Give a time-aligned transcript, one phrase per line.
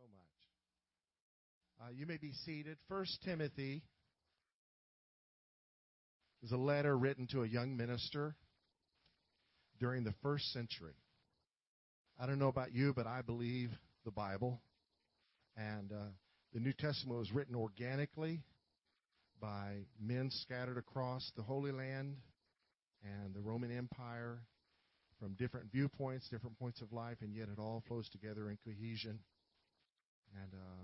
[0.00, 1.88] so much.
[1.88, 2.78] Uh, you may be seated.
[2.88, 3.82] First Timothy
[6.42, 8.34] is a letter written to a young minister
[9.78, 10.94] during the first century.
[12.18, 13.70] I don't know about you, but I believe
[14.04, 14.62] the Bible.
[15.56, 16.10] And uh,
[16.54, 18.40] the New Testament was written organically
[19.38, 22.16] by men scattered across the Holy Land
[23.04, 24.38] and the Roman Empire
[25.18, 29.18] from different viewpoints, different points of life, and yet it all flows together in cohesion.
[30.36, 30.82] And uh,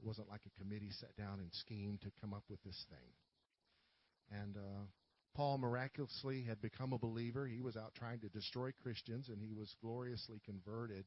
[0.00, 4.40] it wasn't like a committee sat down and schemed to come up with this thing.
[4.40, 4.84] And uh,
[5.34, 7.46] Paul miraculously had become a believer.
[7.46, 11.04] He was out trying to destroy Christians, and he was gloriously converted.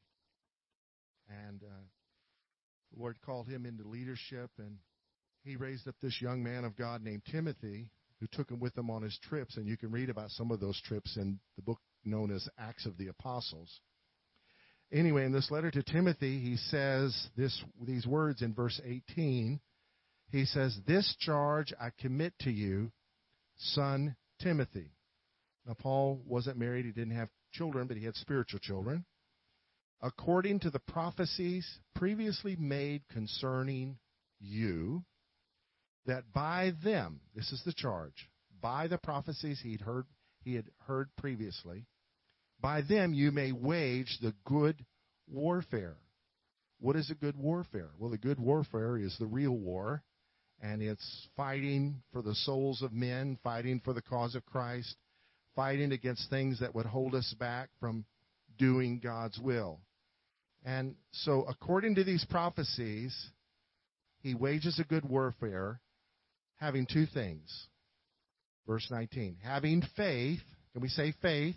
[1.29, 1.83] And uh,
[2.91, 4.77] the Lord called him into leadership, and
[5.43, 7.89] he raised up this young man of God named Timothy,
[8.19, 9.57] who took him with him on his trips.
[9.57, 12.85] And you can read about some of those trips in the book known as Acts
[12.85, 13.81] of the Apostles.
[14.93, 19.59] Anyway, in this letter to Timothy, he says this, these words in verse 18.
[20.31, 22.91] He says, This charge I commit to you,
[23.57, 24.91] son Timothy.
[25.65, 29.05] Now, Paul wasn't married, he didn't have children, but he had spiritual children.
[29.99, 33.97] According to the prophecies previously made concerning
[34.39, 35.03] you,
[36.05, 38.29] that by them, this is the charge,
[38.61, 40.05] by the prophecies he'd heard,
[40.43, 41.87] he had heard previously,
[42.63, 44.83] by them you may wage the good
[45.29, 45.97] warfare.
[46.79, 47.89] What is a good warfare?
[47.99, 50.01] Well, the good warfare is the real war,
[50.61, 54.95] and it's fighting for the souls of men, fighting for the cause of Christ,
[55.57, 58.05] fighting against things that would hold us back from
[58.57, 59.81] doing God's will.
[60.65, 63.13] And so, according to these prophecies,
[64.21, 65.81] he wages a good warfare,
[66.55, 67.67] having two things.
[68.65, 70.39] Verse 19 having faith,
[70.71, 71.55] can we say faith?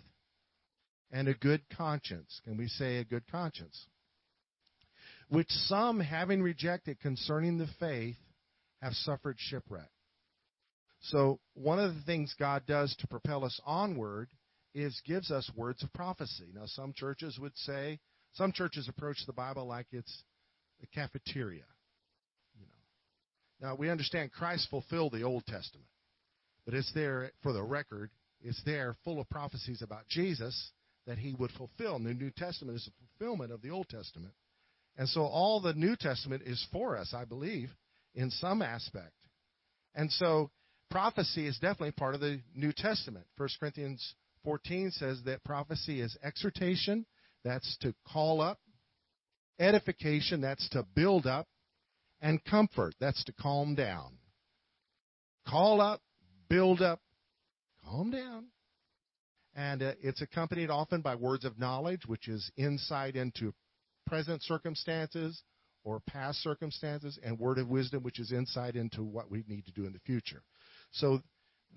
[1.11, 2.41] And a good conscience.
[2.43, 3.87] Can we say a good conscience?
[5.29, 8.17] Which some, having rejected concerning the faith,
[8.81, 9.89] have suffered shipwreck.
[11.01, 14.29] So, one of the things God does to propel us onward
[14.73, 16.51] is gives us words of prophecy.
[16.53, 17.99] Now, some churches would say,
[18.33, 20.23] some churches approach the Bible like it's
[20.81, 21.65] a cafeteria.
[22.55, 23.67] You know.
[23.67, 25.87] Now, we understand Christ fulfilled the Old Testament,
[26.65, 28.11] but it's there for the record.
[28.41, 30.71] It's there full of prophecies about Jesus
[31.07, 31.95] that he would fulfill.
[31.95, 34.33] And the New Testament is a fulfillment of the Old Testament.
[34.97, 37.69] And so all the New Testament is for us, I believe,
[38.13, 39.13] in some aspect.
[39.95, 40.51] And so
[40.91, 43.25] prophecy is definitely part of the New Testament.
[43.37, 47.05] 1 Corinthians 14 says that prophecy is exhortation,
[47.43, 48.59] that's to call up,
[49.59, 51.47] edification, that's to build up,
[52.21, 54.17] and comfort, that's to calm down.
[55.47, 56.01] Call up,
[56.49, 56.99] build up,
[57.85, 58.47] calm down.
[59.57, 63.53] And uh, it's accompanied often by words of knowledge, which is insight into
[64.05, 65.41] present circumstances
[65.83, 69.71] or past circumstances, and word of wisdom, which is insight into what we need to
[69.71, 70.43] do in the future.
[70.91, 71.21] So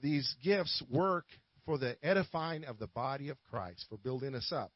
[0.03, 1.27] these gifts work
[1.65, 4.73] for the edifying of the body of Christ, for building us up.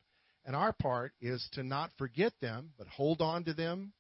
[0.47, 3.93] And our part is to not forget them, but hold on to them,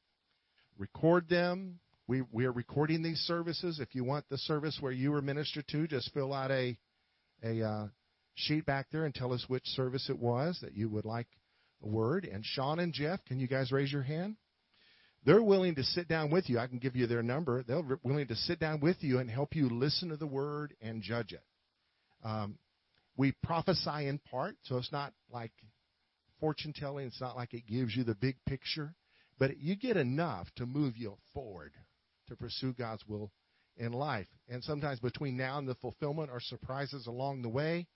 [0.79, 1.81] record them.
[2.07, 3.81] We, we are recording these services.
[3.81, 6.79] If you want the service where you were ministered to, just fill out a,
[7.43, 7.87] a uh,
[8.35, 11.29] sheet back there and tell us which service it was that you would like
[11.83, 12.25] a word.
[12.25, 14.37] And Sean and Jeff, can you guys raise your hand?
[15.25, 16.59] They're willing to sit down with you.
[16.59, 17.63] I can give you their number.
[17.63, 21.03] They're willing to sit down with you and help you listen to the word and
[21.03, 21.43] judge it.
[22.23, 22.59] Um,
[23.17, 25.53] we prophesy in part, so it's not like
[26.41, 27.07] fortune telling.
[27.07, 28.95] It's not like it gives you the big picture,
[29.39, 31.73] but you get enough to move you forward
[32.29, 33.31] to pursue God's will
[33.77, 34.27] in life.
[34.49, 37.87] And sometimes between now and the fulfillment are surprises along the way.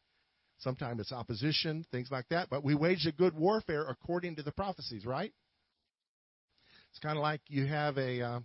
[0.59, 2.49] Sometimes it's opposition, things like that.
[2.51, 5.33] But we wage a good warfare according to the prophecies, right?
[6.91, 8.41] It's kind of like you have a uh,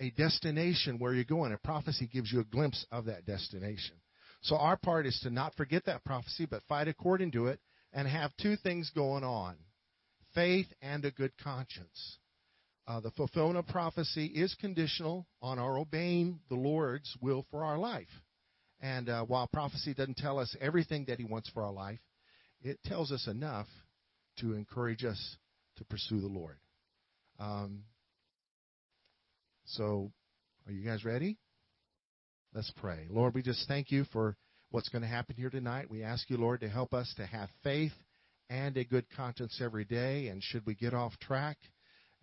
[0.00, 1.52] a destination where you're going.
[1.52, 3.96] A prophecy gives you a glimpse of that destination.
[4.42, 7.58] So our part is to not forget that prophecy, but fight according to it,
[7.92, 9.56] and have two things going on:
[10.34, 12.18] faith and a good conscience.
[12.86, 17.78] Uh, the fulfillment of prophecy is conditional on our obeying the Lord's will for our
[17.78, 18.08] life.
[18.80, 21.98] And uh, while prophecy doesn't tell us everything that He wants for our life,
[22.62, 23.66] it tells us enough
[24.40, 25.36] to encourage us
[25.76, 26.58] to pursue the Lord.
[27.38, 27.84] Um,
[29.64, 30.12] so,
[30.66, 31.38] are you guys ready?
[32.54, 33.06] Let's pray.
[33.10, 34.36] Lord, we just thank you for
[34.70, 35.90] what's going to happen here tonight.
[35.90, 37.92] We ask you, Lord, to help us to have faith
[38.48, 40.28] and a good conscience every day.
[40.28, 41.58] And should we get off track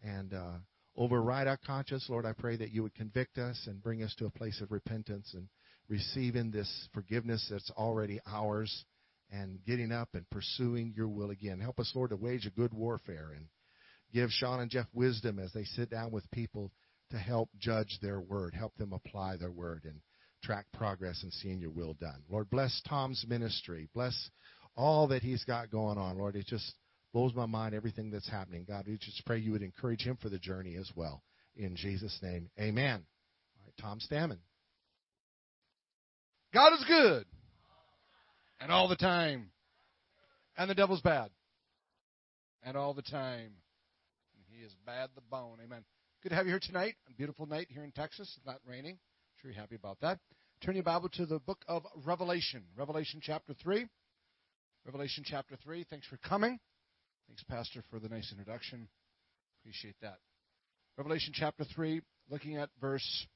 [0.03, 0.57] and uh,
[0.97, 4.25] override our conscience, Lord, I pray that you would convict us and bring us to
[4.25, 5.47] a place of repentance and
[5.87, 8.85] receiving this forgiveness that's already ours
[9.31, 11.59] and getting up and pursuing your will again.
[11.59, 13.47] Help us, Lord, to wage a good warfare and
[14.13, 16.71] give Sean and Jeff wisdom as they sit down with people
[17.11, 19.99] to help judge their word, help them apply their word, and
[20.43, 22.23] track progress and seeing your will done.
[22.29, 23.89] Lord, bless Tom's ministry.
[23.93, 24.29] Bless
[24.75, 26.17] all that he's got going on.
[26.17, 26.73] Lord, it just
[27.13, 28.65] blows my mind everything that's happening.
[28.67, 31.23] God, we just pray you would encourage him for the journey as well.
[31.55, 33.05] In Jesus' name, amen.
[33.57, 34.39] All right, Tom Stamman.
[36.55, 37.25] God is good.
[38.61, 39.49] And all the time.
[40.57, 41.29] And the devil's bad.
[42.63, 43.51] And all the time.
[44.49, 45.57] He is bad the bone.
[45.61, 45.83] Amen.
[46.23, 46.95] Good to have you here tonight.
[47.09, 48.33] A beautiful night here in Texas.
[48.37, 48.93] It's not raining.
[48.93, 50.19] I'm sure you're happy about that.
[50.63, 52.63] Turn your Bible to the book of Revelation.
[52.77, 53.85] Revelation chapter 3.
[54.85, 55.85] Revelation chapter 3.
[55.89, 56.57] Thanks for coming.
[57.27, 58.87] Thanks, Pastor, for the nice introduction.
[59.59, 60.19] Appreciate that.
[60.97, 61.99] Revelation chapter 3,
[62.29, 63.27] looking at verse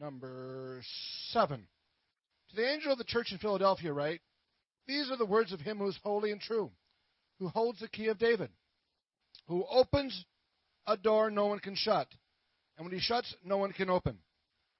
[0.00, 0.80] number
[1.30, 1.66] 7.
[2.50, 4.20] To the angel of the church in Philadelphia, write,
[4.86, 6.70] These are the words of him who is holy and true,
[7.38, 8.50] who holds the key of David,
[9.46, 10.24] who opens
[10.86, 12.08] a door no one can shut,
[12.76, 14.18] and when he shuts, no one can open.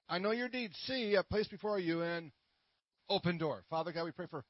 [0.09, 0.75] I know your deeds.
[0.87, 2.31] See, I've placed before you an
[3.07, 3.63] open door.
[3.69, 4.43] Father God, we pray for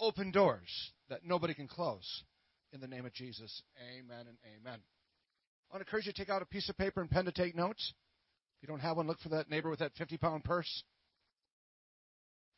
[0.00, 2.22] open doors that nobody can close.
[2.72, 4.80] In the name of Jesus, amen and amen.
[5.70, 7.32] I want to encourage you to take out a piece of paper and pen to
[7.32, 7.92] take notes.
[8.64, 10.84] You don't have one, look for that neighbor with that 50 pound purse.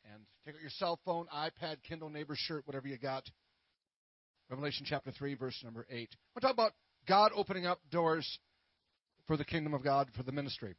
[0.09, 3.29] And take out your cell phone, iPad, Kindle, neighbor shirt, whatever you got.
[4.49, 6.09] Revelation chapter 3, verse number 8.
[6.33, 6.71] We'll talk about
[7.09, 8.39] God opening up doors
[9.27, 10.75] for the kingdom of God, for the ministry.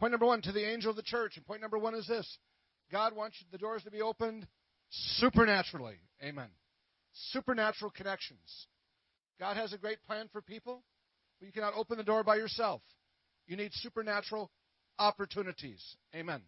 [0.00, 1.36] Point number one to the angel of the church.
[1.36, 2.38] And point number one is this
[2.90, 4.46] God wants the doors to be opened
[4.88, 5.96] supernaturally.
[6.24, 6.48] Amen.
[7.12, 8.68] Supernatural connections.
[9.38, 10.82] God has a great plan for people,
[11.38, 12.80] but you cannot open the door by yourself.
[13.46, 14.50] You need supernatural
[14.98, 15.82] opportunities.
[16.14, 16.42] Amen.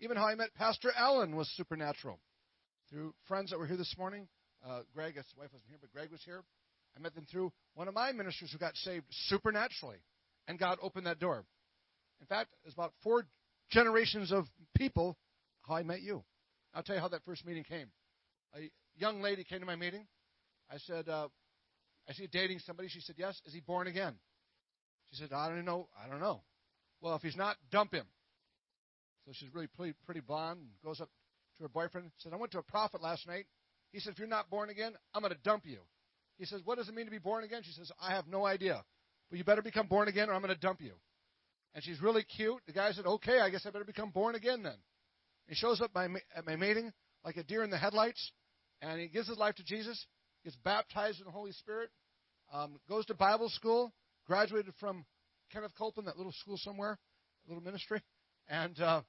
[0.00, 2.18] Even how I met Pastor Allen was supernatural.
[2.88, 4.26] Through friends that were here this morning,
[4.66, 6.42] uh, Greg, his wife wasn't here, but Greg was here.
[6.96, 9.98] I met them through one of my ministers who got saved supernaturally,
[10.48, 11.44] and God opened that door.
[12.20, 13.26] In fact, it's about four
[13.70, 15.16] generations of people
[15.62, 16.24] how I met you.
[16.74, 17.90] I'll tell you how that first meeting came.
[18.56, 20.06] A young lady came to my meeting.
[20.68, 21.28] I said, uh,
[22.08, 24.18] "I see you dating somebody." She said, "Yes." Is he born again?
[25.10, 25.88] She said, "I don't know.
[26.02, 26.42] I don't know."
[27.00, 28.06] Well, if he's not, dump him.
[29.24, 31.08] So she's really pretty, pretty blonde and goes up
[31.58, 32.10] to her boyfriend.
[32.18, 33.46] Said, "I went to a prophet last night.
[33.92, 35.80] He said, if you're not born again, I'm going to dump you."
[36.38, 38.46] He says, "What does it mean to be born again?" She says, "I have no
[38.46, 38.84] idea,
[39.28, 40.94] but you better become born again, or I'm going to dump you."
[41.74, 42.60] And she's really cute.
[42.66, 44.78] The guy said, "Okay, I guess I better become born again then."
[45.46, 46.92] He shows up at my meeting
[47.24, 48.32] like a deer in the headlights,
[48.80, 50.06] and he gives his life to Jesus,
[50.44, 51.90] gets baptized in the Holy Spirit,
[52.52, 53.92] um, goes to Bible school,
[54.26, 55.04] graduated from
[55.52, 56.98] Kenneth Copeland, that little school somewhere,
[57.46, 58.02] little ministry,
[58.48, 59.02] and uh,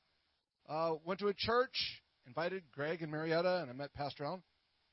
[0.69, 4.43] uh, went to a church, invited Greg and Marietta, and I met Pastor Allen,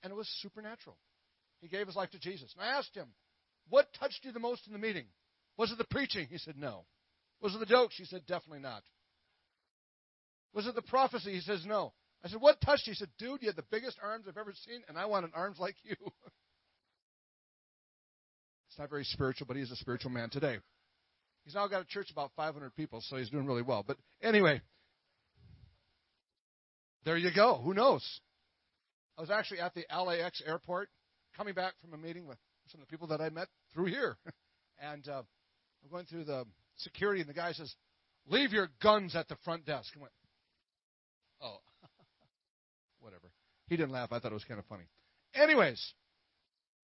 [0.03, 0.97] and it was supernatural.
[1.61, 2.55] He gave his life to Jesus.
[2.57, 3.09] And I asked him,
[3.69, 5.07] What touched you the most in the meeting?
[5.57, 6.29] Was it the preaching?
[6.31, 6.85] He said, No.
[7.41, 7.97] Was it the jokes?
[7.97, 8.83] He said, Definitely not.
[10.55, 11.33] Was it the prophecy?
[11.33, 11.93] He says, No.
[12.25, 12.93] I said, What touched you?
[12.93, 15.59] He said, Dude, you had the biggest arms I've ever seen, and I wanted arms
[15.59, 15.97] like you.
[18.79, 20.59] not very spiritual, but he's a spiritual man today.
[21.45, 23.85] He's now got a church about 500 people, so he's doing really well.
[23.87, 24.61] But anyway,
[27.05, 27.57] there you go.
[27.57, 28.21] Who knows?
[29.17, 30.91] I was actually at the LAX airport
[31.37, 32.39] coming back from a meeting with
[32.69, 34.17] some of the people that I met through here.
[34.81, 35.23] and uh,
[35.83, 36.45] I'm going through the
[36.77, 37.75] security, and the guy says,
[38.27, 39.91] Leave your guns at the front desk.
[39.97, 40.13] I went,
[41.41, 41.57] Oh,
[43.01, 43.33] whatever.
[43.69, 44.13] He didn't laugh.
[44.13, 44.85] I thought it was kind of funny.
[45.35, 45.95] Anyways,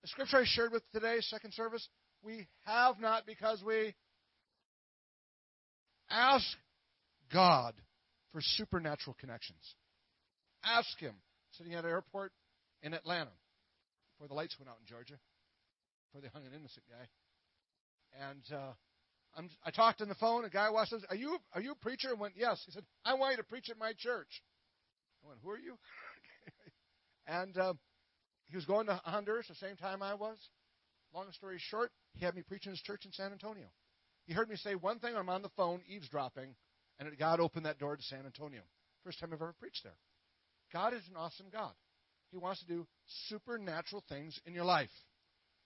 [0.04, 1.88] the scripture I shared with today, second service,
[2.22, 3.96] we have not because we
[6.10, 6.46] ask
[7.32, 7.74] God
[8.34, 9.76] for supernatural connections.
[10.64, 11.16] Ask Him.
[11.54, 12.32] Sitting at an airport
[12.82, 13.32] in Atlanta
[14.14, 15.20] before the lights went out in Georgia,
[16.08, 17.08] before they hung an innocent guy.
[18.30, 18.74] And uh,
[19.38, 20.46] I'm, I talked on the phone.
[20.46, 21.00] A guy walks up.
[21.10, 22.10] Are you are you a preacher?
[22.10, 22.62] I went, yes.
[22.66, 24.42] He said, I want you to preach at my church.
[25.24, 25.78] I went, who are you?
[27.28, 27.74] and uh,
[28.54, 30.38] he was going to Honduras the same time I was.
[31.12, 33.66] Long story short, he had me preach in his church in San Antonio.
[34.28, 35.16] He heard me say one thing.
[35.16, 36.54] I'm on the phone eavesdropping,
[37.00, 38.62] and God opened that door to San Antonio.
[39.04, 39.98] First time I've ever preached there.
[40.72, 41.72] God is an awesome God.
[42.30, 42.86] He wants to do
[43.28, 44.92] supernatural things in your life.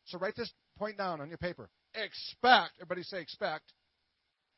[0.06, 1.70] So write this point down on your paper.
[1.94, 3.66] Expect, everybody say expect.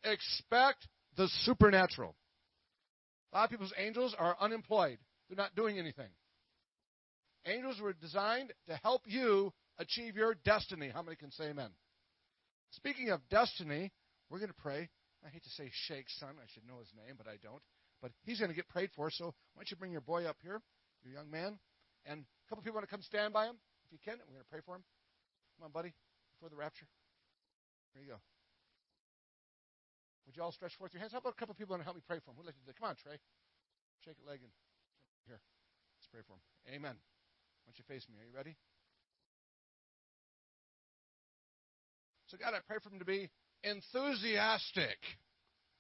[0.04, 2.14] Expect the supernatural.
[3.34, 5.00] A lot of people's angels are unemployed.
[5.28, 6.10] They're not doing anything.
[7.50, 10.90] Angels were designed to help you achieve your destiny.
[10.94, 11.72] How many can say amen?
[12.72, 13.92] Speaking of destiny,
[14.30, 14.90] we're going to pray.
[15.26, 16.30] I hate to say Shake's son.
[16.38, 17.62] I should know his name, but I don't.
[18.02, 19.10] But he's going to get prayed for.
[19.10, 20.62] So why don't you bring your boy up here,
[21.04, 21.58] your young man?
[22.06, 23.58] And a couple people want to come stand by him.
[23.88, 24.84] If you can, we're going to pray for him.
[25.58, 25.92] Come on, buddy,
[26.38, 26.88] before the rapture.
[27.94, 28.22] Here you go.
[30.30, 31.12] Would you all stretch forth your hands?
[31.12, 32.38] How about a couple people want to help me pray for him?
[32.38, 32.78] Who'd like to do that?
[32.78, 33.18] Come on, Trey.
[34.06, 34.54] Shake a leg and
[35.26, 35.42] here.
[35.98, 36.44] Let's pray for him.
[36.70, 36.96] Amen.
[37.70, 38.18] Why don't you face me?
[38.18, 38.58] Are you ready?
[42.26, 43.30] So, God, I pray for him to be
[43.62, 44.98] enthusiastic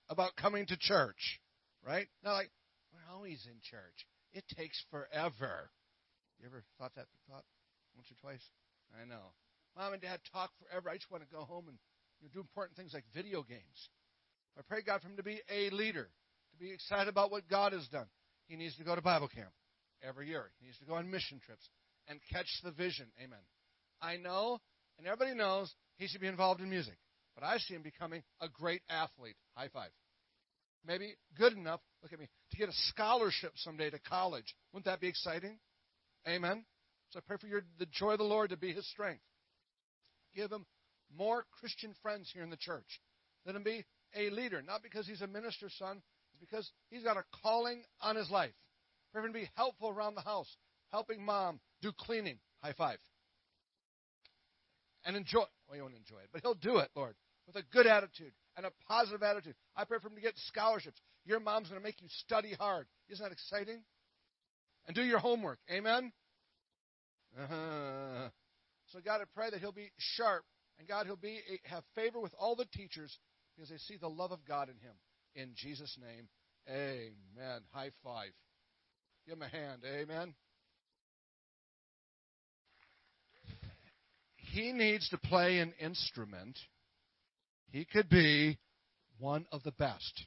[0.08, 1.41] about coming to church,
[1.84, 2.05] right?
[2.24, 2.51] Not like,
[2.93, 4.05] we're always in church.
[4.34, 5.72] It takes forever.
[6.38, 7.41] You ever thought that thought
[7.96, 8.46] once or twice?
[8.93, 9.34] I know.
[9.75, 10.91] Mom and Dad talk forever.
[10.91, 11.77] I just want to go home and
[12.22, 13.89] you know, do important things like video games.
[14.60, 16.08] I pray God for him to be a leader,
[16.51, 18.10] to be excited about what God has done.
[18.46, 19.50] He needs to go to Bible camp
[20.03, 20.51] every year.
[20.60, 21.67] He needs to go on mission trips
[22.09, 23.07] and catch the vision.
[23.23, 23.39] Amen.
[24.01, 24.59] I know,
[24.97, 26.97] and everybody knows, he should be involved in music.
[27.35, 29.35] But I see him becoming a great athlete.
[29.55, 29.91] High five.
[30.85, 34.55] Maybe good enough, look at me, to get a scholarship someday to college.
[34.73, 35.59] Wouldn't that be exciting?
[36.27, 36.65] Amen.
[37.11, 39.21] So I pray for your, the joy of the Lord to be his strength.
[40.35, 40.65] Give him
[41.15, 43.01] more Christian friends here in the church.
[43.45, 43.85] Let him be
[44.15, 46.01] a leader, not because he's a minister's son,
[46.39, 48.53] because he's got a calling on his life.
[49.11, 50.55] For him to be helpful around the house,
[50.91, 52.39] helping mom do cleaning.
[52.63, 52.98] High five.
[55.05, 55.43] And enjoy.
[55.67, 57.15] Well, you won't enjoy it, but he'll do it, Lord,
[57.48, 59.55] with a good attitude and a positive attitude.
[59.75, 61.00] I pray for him to get scholarships.
[61.25, 62.88] Your mom's going to make you study hard.
[63.09, 63.83] Isn't that exciting?
[64.88, 65.59] And do your homework.
[65.71, 66.12] Amen?
[67.39, 68.29] Uh-huh.
[68.88, 70.43] So, God, I pray that he'll be sharp,
[70.79, 73.17] and God, he'll be have favor with all the teachers
[73.55, 74.95] because they see the love of God in him.
[75.36, 76.27] In Jesus' name,
[76.67, 77.62] amen.
[77.71, 78.31] High five.
[79.27, 79.83] Give him a hand.
[79.86, 80.33] Amen.
[84.59, 86.57] He needs to play an instrument.
[87.71, 88.57] He could be
[89.17, 90.25] one of the best.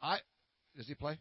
[0.00, 0.18] I
[0.76, 1.18] does he play?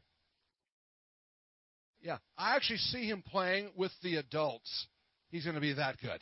[2.00, 4.88] Yeah, I actually see him playing with the adults.
[5.32, 6.22] He's going to be that good.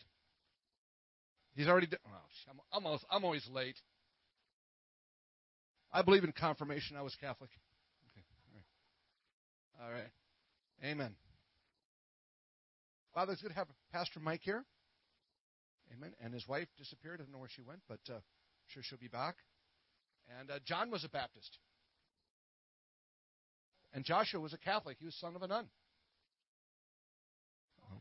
[1.55, 1.87] He's already.
[1.87, 3.75] Done, oh, I'm, almost, I'm always late.
[5.91, 6.95] I believe in confirmation.
[6.95, 7.49] I was Catholic.
[8.13, 8.25] Okay.
[9.81, 9.93] All right.
[9.93, 10.89] All right.
[10.89, 11.15] Amen.
[13.13, 14.63] Father, it's good to have Pastor Mike here.
[15.93, 16.13] Amen.
[16.23, 17.19] And his wife disappeared.
[17.19, 18.21] I don't know where she went, but uh, I'm
[18.67, 19.35] sure she'll be back.
[20.39, 21.57] And uh, John was a Baptist.
[23.93, 24.97] And Joshua was a Catholic.
[24.99, 25.67] He was son of a nun.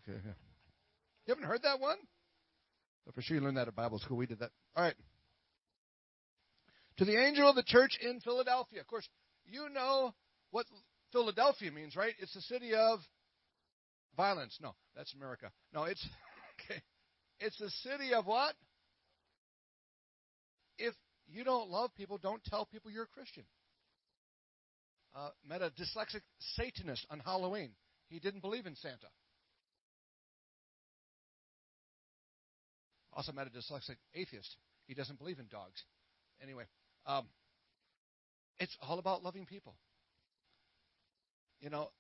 [0.09, 0.19] Okay.
[1.27, 1.97] You haven't heard that one?
[3.05, 4.17] But for sure you learned that at Bible school.
[4.17, 4.51] We did that.
[4.77, 4.95] All right.
[6.99, 8.81] To the angel of the church in Philadelphia.
[8.81, 9.09] Of course,
[9.47, 10.15] you know
[10.51, 10.67] what
[11.13, 12.15] Philadelphia means, right?
[12.19, 13.01] It's the city of
[14.17, 14.59] violence.
[14.61, 15.51] No, that's America.
[15.73, 16.05] No, it's.
[17.41, 18.55] It's the city of what?
[20.79, 20.95] If
[21.27, 23.45] you don't love people, don't tell people you're a Christian.
[25.15, 26.23] Uh, met a dyslexic
[26.57, 27.71] Satanist on Halloween.
[28.09, 29.07] He didn't believe in Santa.
[33.13, 34.57] Also met a dyslexic atheist.
[34.87, 35.85] He doesn't believe in dogs.
[36.43, 36.65] Anyway,
[37.07, 37.27] um,
[38.59, 39.77] it's all about loving people.
[41.61, 41.91] You know,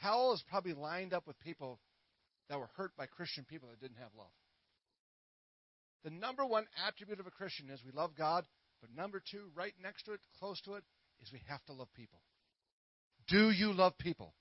[0.00, 1.78] hell is probably lined up with people
[2.48, 4.32] that were hurt by Christian people that didn't have love.
[6.04, 8.44] The number one attribute of a Christian is we love God,
[8.80, 10.84] but number two, right next to it, close to it,
[11.22, 12.20] is we have to love people.
[13.28, 14.34] Do you love people?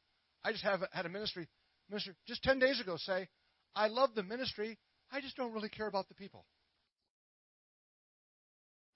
[0.44, 1.48] I just have had a ministry
[1.90, 3.28] minister just ten days ago say,
[3.76, 4.78] "I love the ministry.
[5.12, 6.46] I just don't really care about the people."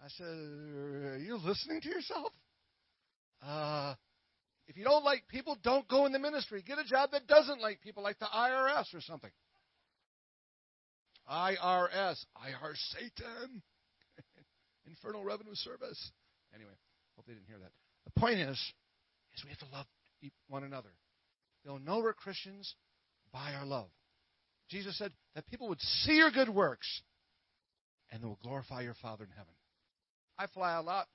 [0.02, 2.32] I said, Are you listening to yourself?
[3.46, 3.96] Uh,
[4.68, 6.64] if you don't like people, don't go in the ministry.
[6.66, 9.32] Get a job that doesn't like people, like the IRS or something.
[11.30, 13.62] IRS, IR Satan,
[14.88, 16.12] Infernal Revenue Service.
[16.54, 16.72] Anyway,
[17.16, 17.72] hope they didn't hear that.
[18.06, 18.58] The point is,
[19.36, 19.86] is we have to love
[20.48, 20.90] one another.
[21.64, 22.76] They'll know we're Christians
[23.32, 23.90] by our love.
[24.70, 27.02] Jesus said that people would see your good works
[28.12, 29.54] and they will glorify your Father in heaven.
[30.38, 31.08] I fly a lot.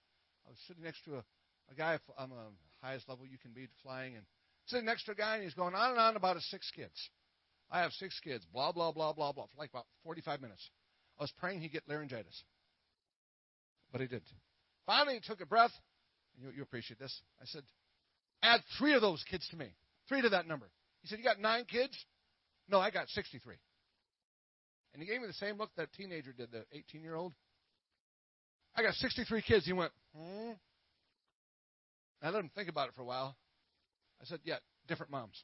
[0.46, 1.24] I was sitting next to a,
[1.70, 2.36] a guy, I'm the
[2.82, 4.24] highest level you can be flying, and
[4.66, 7.10] sitting next to a guy, and he's going on and on about his six kids.
[7.70, 10.70] I have six kids, blah, blah, blah, blah, blah, for like about 45 minutes.
[11.18, 12.42] I was praying he'd get laryngitis,
[13.92, 14.24] but he didn't.
[14.86, 15.72] Finally, he took a breath.
[16.40, 17.20] You, you appreciate this.
[17.40, 17.62] I said,
[18.42, 19.68] add three of those kids to me,
[20.08, 20.70] three to that number.
[21.02, 21.96] He said, You got nine kids?
[22.68, 23.54] No, I got 63.
[24.92, 27.32] And he gave me the same look that teenager did, the 18 year old.
[28.76, 29.66] I got 63 kids.
[29.66, 30.52] He went, hmm.
[32.22, 33.36] I let him think about it for a while.
[34.20, 34.56] I said, yeah,
[34.88, 35.42] different moms.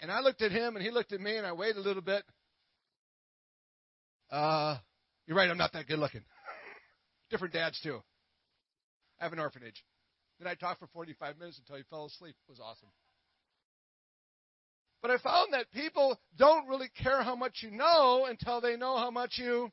[0.00, 2.02] And I looked at him and he looked at me and I waited a little
[2.02, 2.22] bit.
[4.30, 4.76] Uh,
[5.26, 6.22] you're right, I'm not that good looking.
[7.30, 8.00] Different dads too.
[9.20, 9.82] I have an orphanage.
[10.38, 12.34] Then I talked for 45 minutes until he fell asleep.
[12.46, 12.88] It was awesome.
[15.00, 18.98] But I found that people don't really care how much you know until they know
[18.98, 19.70] how much you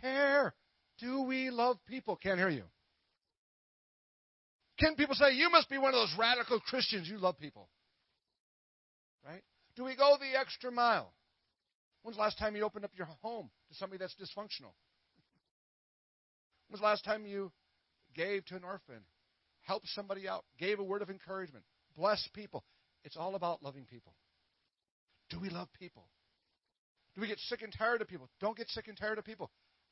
[0.00, 0.54] care.
[0.98, 2.16] Do we love people?
[2.16, 2.64] Can't hear you.
[4.78, 7.68] Can people say, you must be one of those radical Christians, you love people?
[9.26, 9.42] Right?
[9.74, 11.12] Do we go the extra mile?
[12.02, 14.72] When's the last time you opened up your home to somebody that's dysfunctional?
[16.68, 17.50] When's the last time you
[18.14, 19.02] gave to an orphan,
[19.62, 21.64] helped somebody out, gave a word of encouragement,
[21.96, 22.64] blessed people?
[23.04, 24.14] It's all about loving people.
[25.30, 26.06] Do we love people?
[27.14, 28.28] Do we get sick and tired of people?
[28.40, 29.50] Don't get sick and tired of people.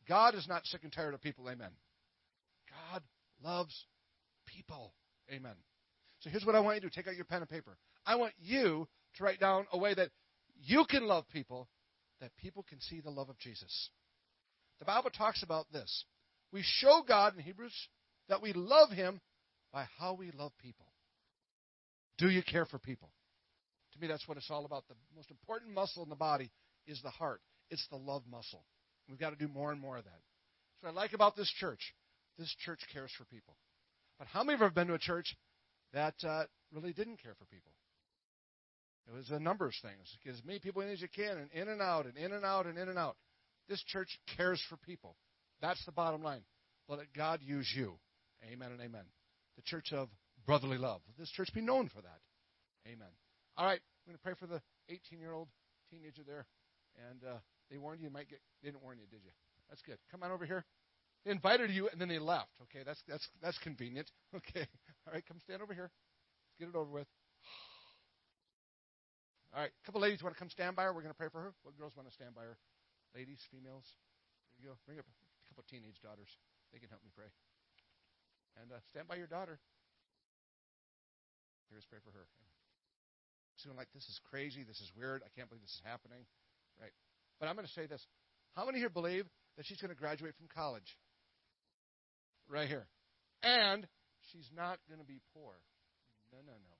[0.08, 1.48] God is not sick and tired of people.
[1.48, 1.70] Amen.
[2.92, 3.02] God
[3.42, 3.86] loves
[4.46, 4.94] people.
[5.32, 5.54] Amen.
[6.20, 7.76] So here's what I want you to do take out your pen and paper.
[8.06, 8.86] I want you
[9.16, 10.10] to write down a way that
[10.62, 11.68] you can love people,
[12.20, 13.90] that people can see the love of Jesus.
[14.78, 16.04] The Bible talks about this.
[16.52, 17.74] We show God in Hebrews
[18.28, 19.20] that we love Him
[19.72, 20.86] by how we love people.
[22.18, 23.10] Do you care for people?
[23.92, 24.84] To me, that's what it's all about.
[24.88, 26.50] The most important muscle in the body
[26.86, 27.40] is the heart,
[27.70, 28.64] it's the love muscle.
[29.08, 30.10] We've got to do more and more of that.
[30.10, 31.94] That's what I like about this church.
[32.38, 33.56] This church cares for people.
[34.18, 35.36] But how many of you have been to a church
[35.92, 37.72] that uh, really didn't care for people?
[39.06, 40.16] It was a number of things.
[40.24, 42.44] Get as many people in as you can, and in and out, and in and
[42.44, 43.16] out, and in and out.
[43.68, 45.16] This church cares for people.
[45.60, 46.42] That's the bottom line.
[46.88, 47.98] Let God use you.
[48.50, 49.04] Amen and amen.
[49.56, 50.08] The church of
[50.46, 51.00] brotherly love.
[51.18, 52.20] This church be known for that.
[52.86, 53.08] Amen.
[53.56, 55.48] All right, we're going to pray for the 18 year old
[55.90, 56.46] teenager there.
[57.10, 57.38] And uh,
[57.70, 58.40] they warned you, you might get.
[58.62, 59.30] They didn't warn you, did you?
[59.68, 59.98] That's good.
[60.10, 60.64] Come on over here.
[61.24, 62.50] They invited you and then they left.
[62.62, 64.10] Okay, that's that's that's convenient.
[64.34, 64.66] Okay,
[65.06, 65.90] all right, come stand over here.
[65.90, 67.06] Let's get it over with.
[69.54, 70.90] All right, a couple ladies want to come stand by her.
[70.90, 71.54] We're going to pray for her.
[71.62, 72.58] What girls want to stand by her?
[73.14, 73.86] Ladies, females.
[74.58, 74.76] There you go.
[74.82, 75.14] Bring up a
[75.46, 76.26] couple teenage daughters.
[76.74, 77.30] They can help me pray.
[78.58, 79.62] And uh, stand by your daughter.
[81.70, 82.26] Here's pray for her.
[83.62, 86.26] Feeling like this is crazy, this is weird, I can't believe this is happening.
[86.76, 86.92] Right.
[87.38, 88.02] But I'm going to say this.
[88.52, 89.24] How many here believe
[89.56, 90.98] that she's going to graduate from college?
[92.50, 92.86] Right here.
[93.42, 93.86] And
[94.34, 95.54] she's not going to be poor.
[96.28, 96.73] No, no, no.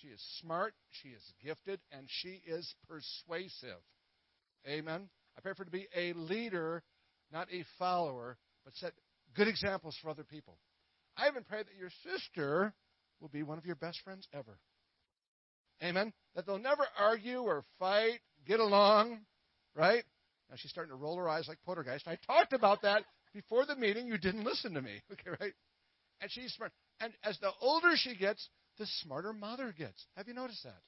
[0.00, 3.80] She is smart, she is gifted, and she is persuasive.
[4.66, 5.08] Amen.
[5.36, 6.82] I pray for her to be a leader,
[7.32, 8.92] not a follower, but set
[9.34, 10.58] good examples for other people.
[11.16, 12.74] I even pray that your sister
[13.20, 14.58] will be one of your best friends ever.
[15.82, 16.12] Amen.
[16.34, 19.20] That they'll never argue or fight, get along,
[19.74, 20.04] right?
[20.50, 22.06] Now she's starting to roll her eyes like Poltergeist.
[22.06, 23.04] I talked about that
[23.34, 24.06] before the meeting.
[24.06, 25.52] You didn't listen to me, okay, right?
[26.20, 26.72] And she's smart.
[27.00, 30.06] And as the older she gets, the smarter mother gets.
[30.16, 30.80] Have you noticed that?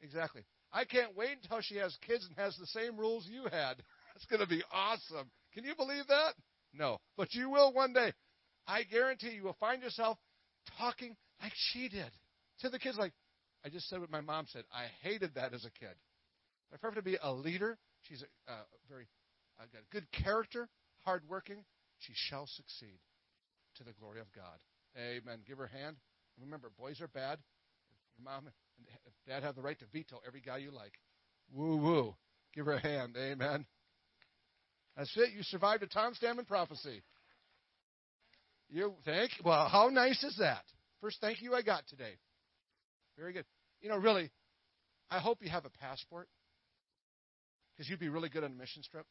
[0.00, 0.42] Exactly.
[0.72, 3.74] I can't wait until she has kids and has the same rules you had.
[4.14, 5.30] That's going to be awesome.
[5.54, 6.34] Can you believe that?
[6.74, 6.98] No.
[7.16, 8.12] But you will one day.
[8.66, 10.18] I guarantee you will find yourself
[10.78, 12.10] talking like she did
[12.60, 13.12] to the kids, like,
[13.64, 14.64] I just said what my mom said.
[14.72, 15.94] I hated that as a kid.
[16.72, 17.78] I prefer to be a leader.
[18.02, 18.56] She's a, uh,
[18.88, 19.06] very
[19.60, 20.68] uh, good character,
[21.04, 21.64] hardworking.
[22.00, 22.98] She shall succeed
[23.76, 24.58] to the glory of God.
[24.96, 25.40] Amen.
[25.46, 25.96] Give her a hand.
[26.40, 27.38] Remember, boys are bad.
[28.16, 28.54] Your mom and
[29.26, 30.92] dad have the right to veto every guy you like.
[31.52, 32.14] Woo woo.
[32.54, 33.16] Give her a hand.
[33.16, 33.66] Amen.
[34.96, 35.30] That's it.
[35.36, 37.02] You survived a Tom Stamman prophecy.
[38.68, 39.30] You thank.
[39.44, 40.64] Well, how nice is that?
[41.00, 42.14] First thank you I got today.
[43.16, 43.44] Very good.
[43.80, 44.30] You know, really,
[45.10, 46.28] I hope you have a passport
[47.72, 49.06] because you'd be really good on a mission trip.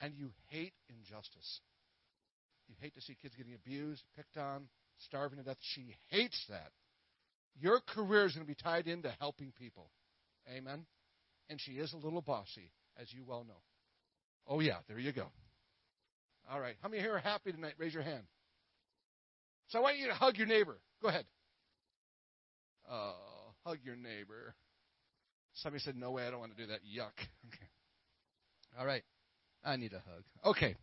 [0.00, 1.60] And you hate injustice.
[2.68, 5.56] You hate to see kids getting abused, picked on, starving to death.
[5.60, 6.70] She hates that.
[7.58, 9.90] Your career is going to be tied into helping people.
[10.54, 10.86] Amen.
[11.48, 13.60] And she is a little bossy, as you well know.
[14.46, 15.26] Oh, yeah, there you go.
[16.50, 16.76] All right.
[16.82, 17.74] How many here are happy tonight?
[17.78, 18.24] Raise your hand.
[19.68, 20.78] So I want you to hug your neighbor.
[21.02, 21.24] Go ahead.
[22.90, 23.14] Oh,
[23.64, 24.54] hug your neighbor.
[25.54, 26.80] Somebody said, No way, I don't want to do that.
[26.80, 27.12] Yuck.
[27.46, 27.68] Okay.
[28.78, 29.02] All right.
[29.64, 30.22] I need a hug.
[30.44, 30.70] Okay.
[30.70, 30.76] It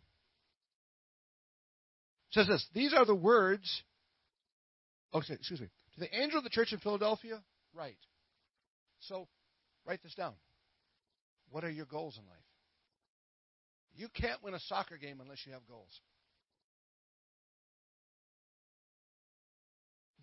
[2.31, 3.83] says this These are the words.
[5.13, 5.67] Oh, excuse me.
[5.95, 7.41] To the angel of the church in Philadelphia,
[7.73, 7.97] write.
[8.99, 9.27] So,
[9.85, 10.33] write this down.
[11.49, 12.37] What are your goals in life?
[13.95, 16.01] You can't win a soccer game unless you have goals.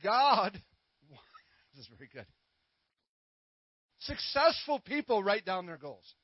[0.02, 0.60] God
[1.74, 2.26] this is very good.
[4.00, 6.14] Successful people write down their goals.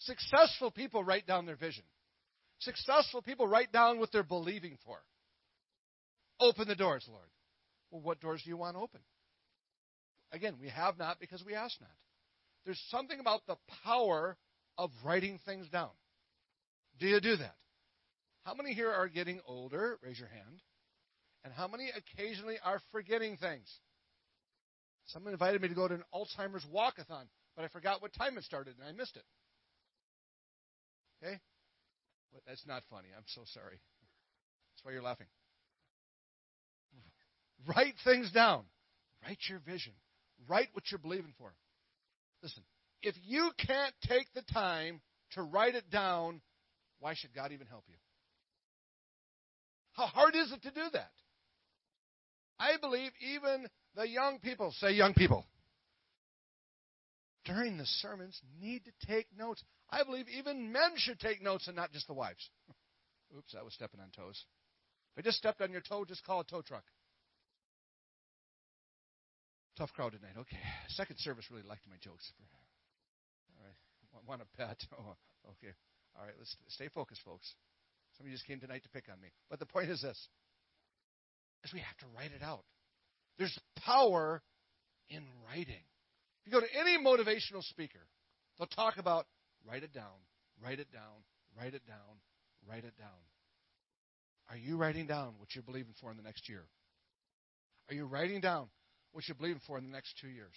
[0.00, 1.84] Successful people write down their vision.
[2.58, 4.98] Successful people write down what they're believing for.
[6.40, 7.28] Open the doors, Lord.
[7.90, 9.00] Well, what doors do you want open?
[10.32, 11.90] Again, we have not because we ask not.
[12.64, 14.36] There's something about the power
[14.78, 15.90] of writing things down.
[16.98, 17.54] Do you do that?
[18.44, 19.98] How many here are getting older?
[20.02, 20.62] Raise your hand.
[21.44, 23.66] And how many occasionally are forgetting things?
[25.06, 27.24] Someone invited me to go to an Alzheimer's walkathon.
[27.56, 29.24] but I forgot what time it started and I missed it.
[31.22, 31.38] Okay?
[32.32, 33.08] But that's not funny.
[33.16, 33.80] I'm so sorry.
[34.72, 35.26] That's why you're laughing.
[37.66, 38.64] Write things down.
[39.24, 39.92] Write your vision.
[40.48, 41.52] Write what you're believing for.
[42.42, 42.62] Listen,
[43.02, 45.00] if you can't take the time
[45.32, 46.40] to write it down,
[46.98, 47.94] why should God even help you?
[49.92, 51.10] How hard is it to do that?
[52.58, 55.44] I believe even the young people, say young people,
[57.44, 59.62] during the sermons need to take notes.
[59.90, 62.50] I believe even men should take notes and not just the wives.
[63.36, 64.44] Oops, I was stepping on toes.
[65.12, 66.84] If I just stepped on your toe, just call a tow truck.
[69.80, 70.36] Tough crowd tonight.
[70.36, 70.60] Okay.
[70.88, 72.30] Second service really liked my jokes.
[73.56, 74.28] All right.
[74.28, 74.76] Want a pet?
[74.92, 75.16] Oh,
[75.56, 75.72] okay.
[76.18, 76.34] All right.
[76.36, 77.54] Let's stay focused, folks.
[78.18, 79.28] Somebody just came tonight to pick on me.
[79.48, 80.28] But the point is this:
[81.64, 82.64] is we have to write it out.
[83.38, 84.42] There's power
[85.08, 85.80] in writing.
[86.44, 88.04] If you go to any motivational speaker,
[88.58, 89.24] they'll talk about
[89.66, 90.20] write it down,
[90.62, 91.24] write it down,
[91.56, 92.20] write it down,
[92.68, 93.24] write it down.
[94.50, 96.64] Are you writing down what you're believing for in the next year?
[97.88, 98.68] Are you writing down
[99.12, 100.54] what you're believing for in the next two years?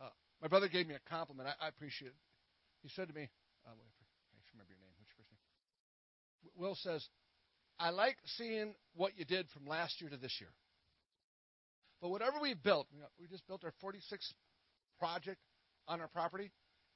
[0.00, 0.08] Uh,
[0.42, 1.48] my brother gave me a compliment.
[1.48, 2.20] I, I appreciate it.
[2.82, 3.28] He said to me,
[3.66, 3.72] uh, I
[4.52, 4.92] remember your name.
[4.98, 5.40] What's your first name?
[6.56, 7.06] Will says,
[7.78, 10.50] I like seeing what you did from last year to this year.
[12.00, 12.86] But whatever we built,
[13.18, 14.32] we just built our 46th
[14.98, 15.38] project
[15.88, 16.50] on our property.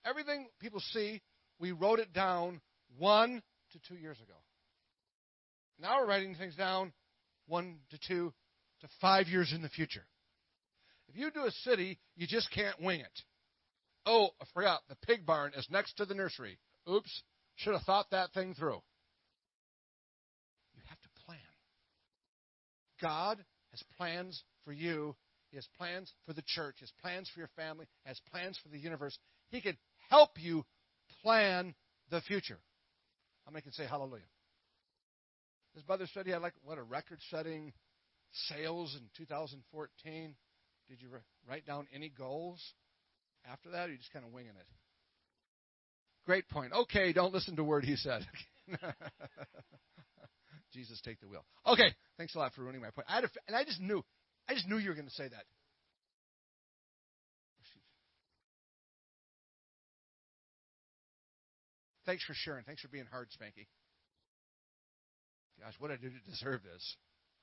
[0.04, 1.22] Everything people see,
[1.58, 2.60] we wrote it down
[2.98, 3.42] one
[3.72, 4.34] to two years ago.
[5.80, 6.92] Now we're writing things down
[7.46, 8.32] one to two
[8.80, 10.04] to five years in the future.
[11.08, 13.22] If you do a city, you just can't wing it.
[14.06, 14.80] Oh, I forgot.
[14.88, 16.58] The pig barn is next to the nursery.
[16.88, 17.22] Oops.
[17.56, 18.80] Should have thought that thing through.
[20.74, 21.38] You have to plan.
[23.00, 25.16] God has plans for you.
[25.50, 26.76] He has plans for the church.
[26.78, 27.86] He has plans for your family.
[28.04, 29.18] He has plans for the universe.
[29.50, 29.76] He can
[30.10, 30.64] help you
[31.22, 31.74] plan
[32.10, 32.58] the future.
[33.44, 34.28] How many can say hallelujah?
[35.74, 37.72] This brother said he had like what a record-setting
[38.48, 40.34] sales in 2014.
[40.88, 41.09] Did you
[41.48, 42.62] write down any goals
[43.51, 44.66] after that, or you just kind of winging it?
[46.24, 46.72] Great point.
[46.72, 48.27] Okay, don't listen to a word he said.
[50.72, 51.44] Jesus, take the wheel.
[51.66, 53.07] Okay, thanks a lot for ruining my point.
[53.09, 54.05] I had a, and I just knew,
[54.48, 55.44] I just knew you were going to say that.
[62.05, 62.64] Thanks for sharing.
[62.64, 63.66] Thanks for being hard, Spanky.
[65.61, 66.96] Gosh, what did I do to deserve this?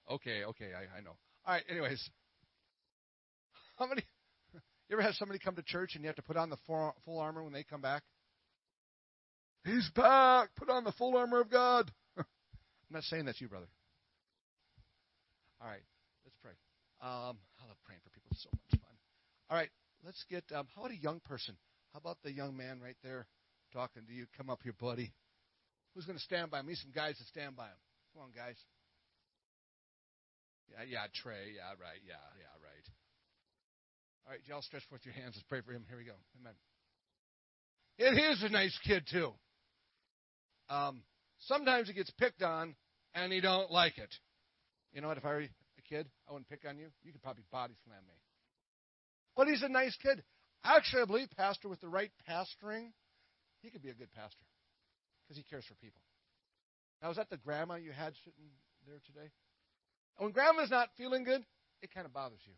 [0.09, 1.17] Okay, okay, I, I know.
[1.45, 2.09] All right, anyways.
[3.77, 4.03] How many
[4.53, 7.19] you ever have somebody come to church and you have to put on the full
[7.19, 8.03] armor when they come back?
[9.65, 10.49] He's back.
[10.55, 11.91] Put on the full armor of God.
[12.17, 12.25] I'm
[12.91, 13.67] not saying that's you, brother.
[15.61, 15.81] All right,
[16.23, 16.51] let's pray.
[17.01, 18.29] Um, I love praying for people.
[18.31, 18.95] It's so much fun.
[19.49, 19.69] All right,
[20.05, 20.43] let's get.
[20.53, 21.55] Um, how about a young person?
[21.93, 23.25] How about the young man right there
[23.73, 24.25] talking to you?
[24.37, 25.13] Come up here, buddy.
[25.93, 26.67] Who's going to stand by him?
[26.67, 27.79] Need some guys to stand by him.
[28.13, 28.57] Come on, guys.
[30.69, 31.55] Yeah, yeah, Trey.
[31.55, 32.01] Yeah, right.
[32.05, 32.64] Yeah, yeah, right.
[34.25, 35.33] All right, y'all stretch forth your hands.
[35.35, 35.85] Let's pray for him.
[35.87, 36.17] Here we go.
[36.41, 36.53] Amen.
[37.99, 39.31] It is a nice kid, too.
[40.67, 41.03] Um,
[41.41, 42.75] sometimes he gets picked on,
[43.13, 44.09] and he don't like it.
[44.93, 45.17] You know what?
[45.17, 46.87] If I were a kid, I wouldn't pick on you.
[47.03, 48.15] You could probably body slam me.
[49.37, 50.23] But he's a nice kid.
[50.63, 52.93] Actually, I believe, Pastor, with the right pastoring,
[53.61, 54.45] he could be a good pastor
[55.21, 56.01] because he cares for people.
[57.03, 58.49] Now, is that the grandma you had sitting
[58.87, 59.29] there today?
[60.17, 61.45] And when grandma's not feeling good,
[61.83, 62.53] it kind of bothers you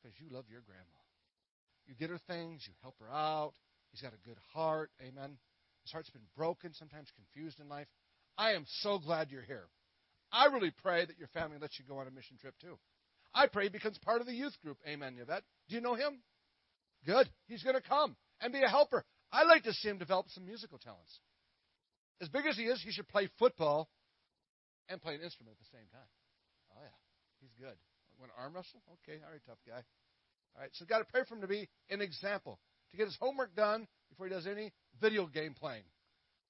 [0.00, 1.02] because you love your grandma.
[1.86, 3.54] You get her things, you help her out.
[3.90, 4.90] He's got a good heart.
[5.00, 5.38] Amen.
[5.82, 7.88] His heart's been broken, sometimes confused in life.
[8.36, 9.68] I am so glad you're here.
[10.30, 12.78] I really pray that your family lets you go on a mission trip too.
[13.34, 14.78] I pray he becomes part of the youth group.
[14.86, 15.42] Amen, Yvette.
[15.68, 16.20] Do you know him?
[17.06, 17.28] Good.
[17.46, 19.04] He's going to come and be a helper.
[19.32, 21.20] I'd like to see him develop some musical talents.
[22.20, 23.88] As big as he is, he should play football
[24.88, 26.08] and play an instrument at the same time.
[26.72, 26.96] Oh, yeah.
[27.40, 27.76] He's good.
[28.18, 28.82] Want to arm wrestle?
[29.02, 29.22] Okay.
[29.22, 29.82] All right, tough guy.
[30.56, 30.70] All right.
[30.74, 32.58] So, got to pray for him to be an example,
[32.90, 35.86] to get his homework done before he does any video game playing.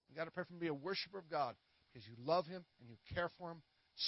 [0.09, 1.55] You got to pray for him to be a worshiper of God
[1.93, 3.61] because you love him and you care for him.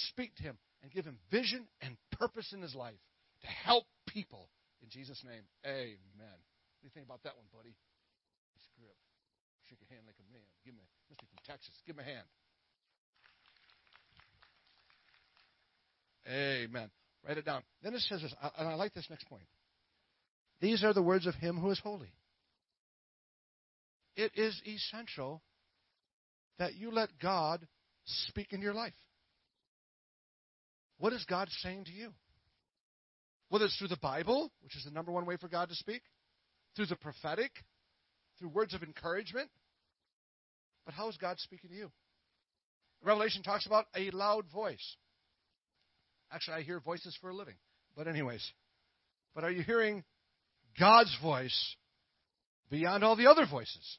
[0.09, 2.97] Speak to him and give him vision and purpose in his life
[3.41, 4.49] to help people.
[4.81, 6.37] In Jesus' name, amen.
[6.81, 7.75] What do you think about that one, buddy?
[8.73, 8.89] Screw.
[9.69, 10.45] Shake your hand like a man.
[10.65, 11.25] Give me, Mr.
[11.29, 11.73] from Texas.
[11.85, 12.27] Give him a hand.
[16.27, 16.89] Amen.
[17.27, 17.61] Write it down.
[17.83, 19.45] Then it says this, and I like this next point.
[20.59, 22.13] These are the words of him who is holy.
[24.15, 25.41] It is essential
[26.59, 27.67] that you let God
[28.05, 28.93] speak in your life.
[30.97, 32.09] What is God saying to you?
[33.49, 36.01] Whether it's through the Bible, which is the number one way for God to speak,
[36.75, 37.51] through the prophetic,
[38.37, 39.49] through words of encouragement.
[40.85, 41.91] But how is God speaking to you?
[43.03, 44.95] Revelation talks about a loud voice.
[46.31, 47.55] Actually, I hear voices for a living.
[47.95, 48.45] But, anyways,
[49.35, 50.03] but are you hearing
[50.79, 51.75] God's voice
[52.69, 53.97] beyond all the other voices?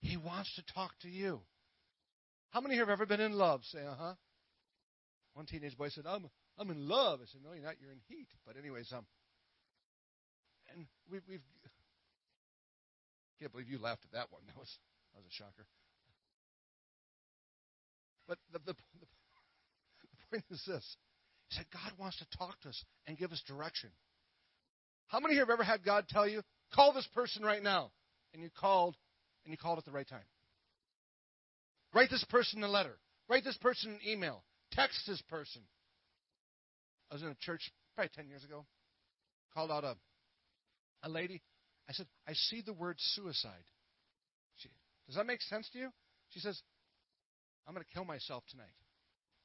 [0.00, 1.40] He wants to talk to you.
[2.50, 3.62] How many here have ever been in love?
[3.72, 4.14] Say, uh huh.
[5.34, 7.20] One teenage boy said, I'm, I'm in love.
[7.22, 7.74] I said, No, you're not.
[7.80, 8.28] You're in heat.
[8.46, 9.06] But, anyways, um,
[10.74, 11.40] and we, we've.
[13.38, 14.42] Can't believe you laughed at that one.
[14.46, 14.68] That was,
[15.14, 15.66] that was a shocker.
[18.26, 19.06] But the, the, the,
[20.00, 20.96] the point is this
[21.48, 23.90] He said, God wants to talk to us and give us direction.
[25.08, 26.42] How many here have ever had God tell you,
[26.74, 27.90] call this person right now?
[28.32, 28.96] And you called,
[29.44, 30.24] and you called at the right time.
[31.94, 32.98] Write this person a letter.
[33.28, 34.42] Write this person an email.
[34.72, 35.62] Text this person.
[37.10, 38.66] I was in a church probably 10 years ago.
[39.54, 39.96] Called out a,
[41.04, 41.40] a lady.
[41.88, 43.64] I said, I see the word suicide.
[44.56, 44.68] She,
[45.06, 45.88] Does that make sense to you?
[46.30, 46.60] She says,
[47.66, 48.74] I'm going to kill myself tonight.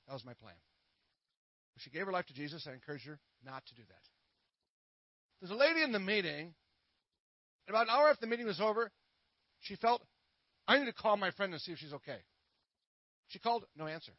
[0.07, 0.55] That was my plan.
[1.77, 4.03] She gave her life to Jesus, I encourage her not to do that.
[5.39, 6.53] There's a lady in the meeting.
[7.67, 8.91] About an hour after the meeting was over,
[9.61, 10.03] she felt,
[10.67, 12.17] I need to call my friend and see if she's okay.
[13.27, 14.11] She called, no answer.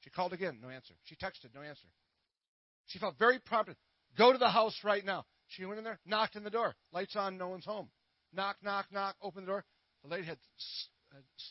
[0.00, 0.94] She called again, no answer.
[1.04, 1.88] She texted, no answer.
[2.86, 3.76] She felt very prompted.
[4.16, 5.24] Go to the house right now.
[5.48, 6.74] She went in there, knocked on the door.
[6.92, 7.88] Lights on, no one's home.
[8.32, 9.64] Knock, knock, knock, open the door.
[10.02, 10.38] The lady had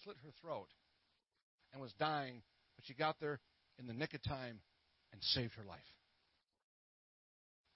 [0.04, 0.68] slit her throat
[1.72, 2.42] and was dying,
[2.76, 3.40] but she got there
[3.80, 4.60] in the nick of time
[5.14, 5.80] and saved her life.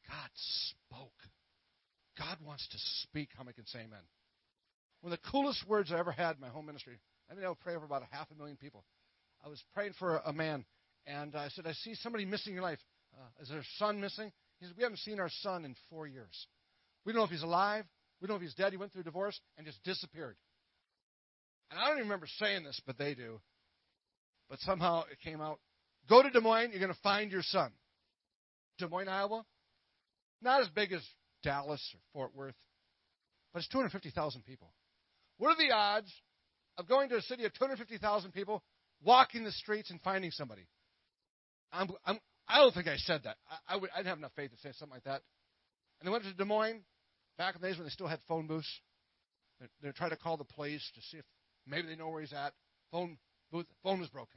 [0.08, 1.13] God spoke.
[2.17, 3.30] God wants to speak.
[3.38, 4.04] How many can say amen?
[5.02, 7.00] One of the coolest words I ever had in my home ministry.
[7.30, 8.84] I mean, I would pray over about a half a million people.
[9.45, 10.65] I was praying for a man,
[11.06, 12.80] and I said, I see somebody missing your life.
[13.15, 14.32] Uh, is there a son missing?
[14.60, 16.47] He said, We haven't seen our son in four years.
[17.06, 17.86] We don't know if he's alive.
[18.19, 18.71] We don't know if he's dead.
[18.71, 20.36] He went through divorce and just disappeared.
[21.69, 23.39] And I don't even remember saying this, but they do.
[24.50, 25.60] But somehow it came out.
[26.10, 27.72] Go to Des Moines, you're going to find your son.
[28.78, 29.46] Des Moines, Iowa.
[30.41, 31.02] Not as big as
[31.43, 32.56] Dallas or Fort Worth,
[33.54, 34.72] but it's 250,000 people.
[35.38, 36.12] What are the odds
[36.78, 38.63] of going to a city of 250,000 people,
[39.04, 40.67] walking the streets, and finding somebody?
[41.72, 43.38] I'm, I'm, I don't think I said that.
[43.50, 45.22] I, I, would, I didn't have enough faith to say something like that.
[46.00, 46.82] And they went to Des Moines
[47.38, 48.70] back in the days when they still had phone booths.
[49.60, 51.26] They're, they're trying to call the police to see if
[51.65, 52.54] maybe they know where he's at.
[52.91, 53.17] Phone
[53.52, 54.37] booth, phone was broken.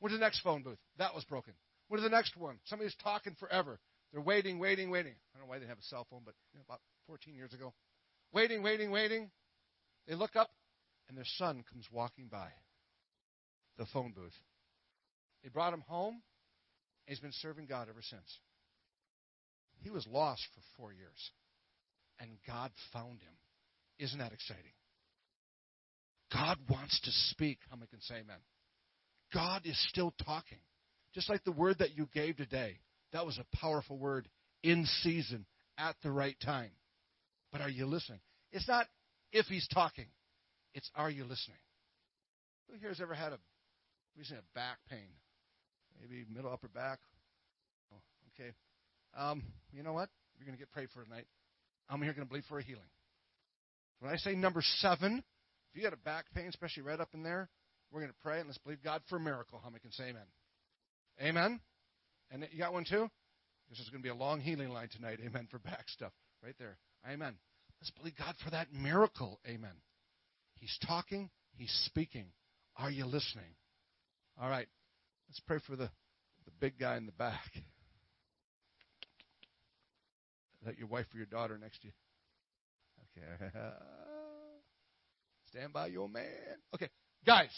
[0.00, 0.78] Went to the next phone booth.
[0.98, 1.54] That was broken.
[1.88, 2.58] Went to the next one.
[2.64, 3.78] Somebody's talking forever.
[4.12, 5.14] They're waiting, waiting, waiting.
[5.34, 7.52] I don't know why they have a cell phone, but you know, about 14 years
[7.52, 7.72] ago.
[8.32, 9.30] Waiting, waiting, waiting.
[10.06, 10.50] They look up,
[11.08, 12.48] and their son comes walking by
[13.78, 14.34] the phone booth.
[15.42, 16.14] They brought him home.
[16.14, 16.22] and
[17.06, 18.38] He's been serving God ever since.
[19.82, 21.30] He was lost for four years,
[22.20, 23.34] and God found him.
[23.98, 24.72] Isn't that exciting?
[26.32, 27.58] God wants to speak.
[27.70, 28.38] How many can say amen?
[29.34, 30.58] God is still talking.
[31.12, 32.78] Just like the word that you gave today.
[33.12, 34.28] That was a powerful word
[34.62, 35.44] in season
[35.76, 36.70] at the right time.
[37.52, 38.20] But are you listening?
[38.52, 38.86] It's not
[39.32, 40.06] if he's talking,
[40.74, 41.58] it's are you listening?
[42.70, 43.38] Who here has ever had a
[44.16, 45.10] recently a back pain?
[46.00, 46.98] Maybe middle upper back.
[47.92, 47.98] Oh,
[48.34, 48.52] okay.
[49.16, 49.42] Um,
[49.72, 50.08] you know what?
[50.38, 51.26] You're going to get prayed for tonight.
[51.88, 52.82] I'm here going to believe for a healing.
[54.00, 55.22] When I say number seven,
[55.70, 57.48] if you got a back pain, especially right up in there,
[57.94, 59.60] we're going to pray and let's believe God for a miracle.
[59.62, 60.26] How many can say amen?
[61.22, 61.60] Amen?
[62.32, 63.08] And you got one too?
[63.70, 65.20] This is going to be a long healing line tonight.
[65.24, 66.12] Amen for back stuff.
[66.42, 66.76] Right there.
[67.08, 67.34] Amen.
[67.80, 69.38] Let's believe God for that miracle.
[69.46, 69.70] Amen.
[70.56, 72.26] He's talking, He's speaking.
[72.76, 73.54] Are you listening?
[74.40, 74.66] All right.
[75.28, 75.88] Let's pray for the,
[76.44, 77.50] the big guy in the back.
[77.54, 77.62] Is
[80.66, 81.92] that your wife or your daughter next to you?
[83.22, 83.50] Okay.
[85.50, 86.24] Stand by your man.
[86.74, 86.88] Okay.
[87.24, 87.52] Guys.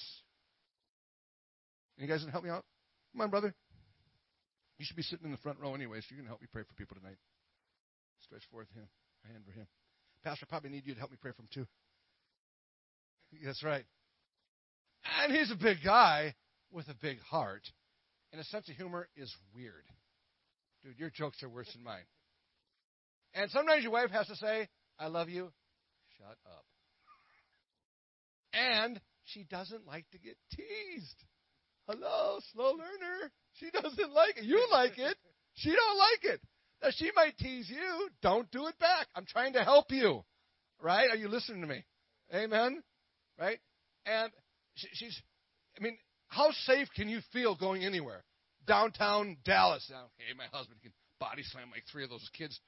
[1.98, 2.64] You guys can help me out?
[3.12, 3.54] Come on, brother.
[4.78, 6.62] You should be sitting in the front row anyway, so you can help me pray
[6.62, 7.16] for people tonight.
[8.20, 8.86] Stretch forth him,
[9.24, 9.66] a hand for him.
[10.22, 11.66] Pastor, I probably need you to help me pray for him too.
[13.44, 13.84] That's right.
[15.22, 16.34] And he's a big guy
[16.70, 17.62] with a big heart.
[18.32, 19.84] And a sense of humor is weird.
[20.82, 22.04] Dude, your jokes are worse than mine.
[23.34, 25.50] And sometimes your wife has to say, I love you.
[26.18, 26.64] Shut up.
[28.52, 31.24] And she doesn't like to get teased.
[31.88, 33.30] Hello, slow learner.
[33.54, 34.44] She doesn't like it.
[34.44, 35.16] You like it.
[35.54, 36.40] She don't like it.
[36.82, 38.08] Now she might tease you.
[38.22, 39.06] Don't do it back.
[39.14, 40.24] I'm trying to help you.
[40.80, 41.08] Right?
[41.10, 41.84] Are you listening to me?
[42.34, 42.82] Amen.
[43.38, 43.58] Right?
[44.04, 44.30] And
[44.74, 45.22] she, she's.
[45.78, 45.96] I mean,
[46.28, 48.24] how safe can you feel going anywhere?
[48.66, 49.86] Downtown Dallas.
[49.90, 52.58] Now, hey, my husband can body slam like three of those kids.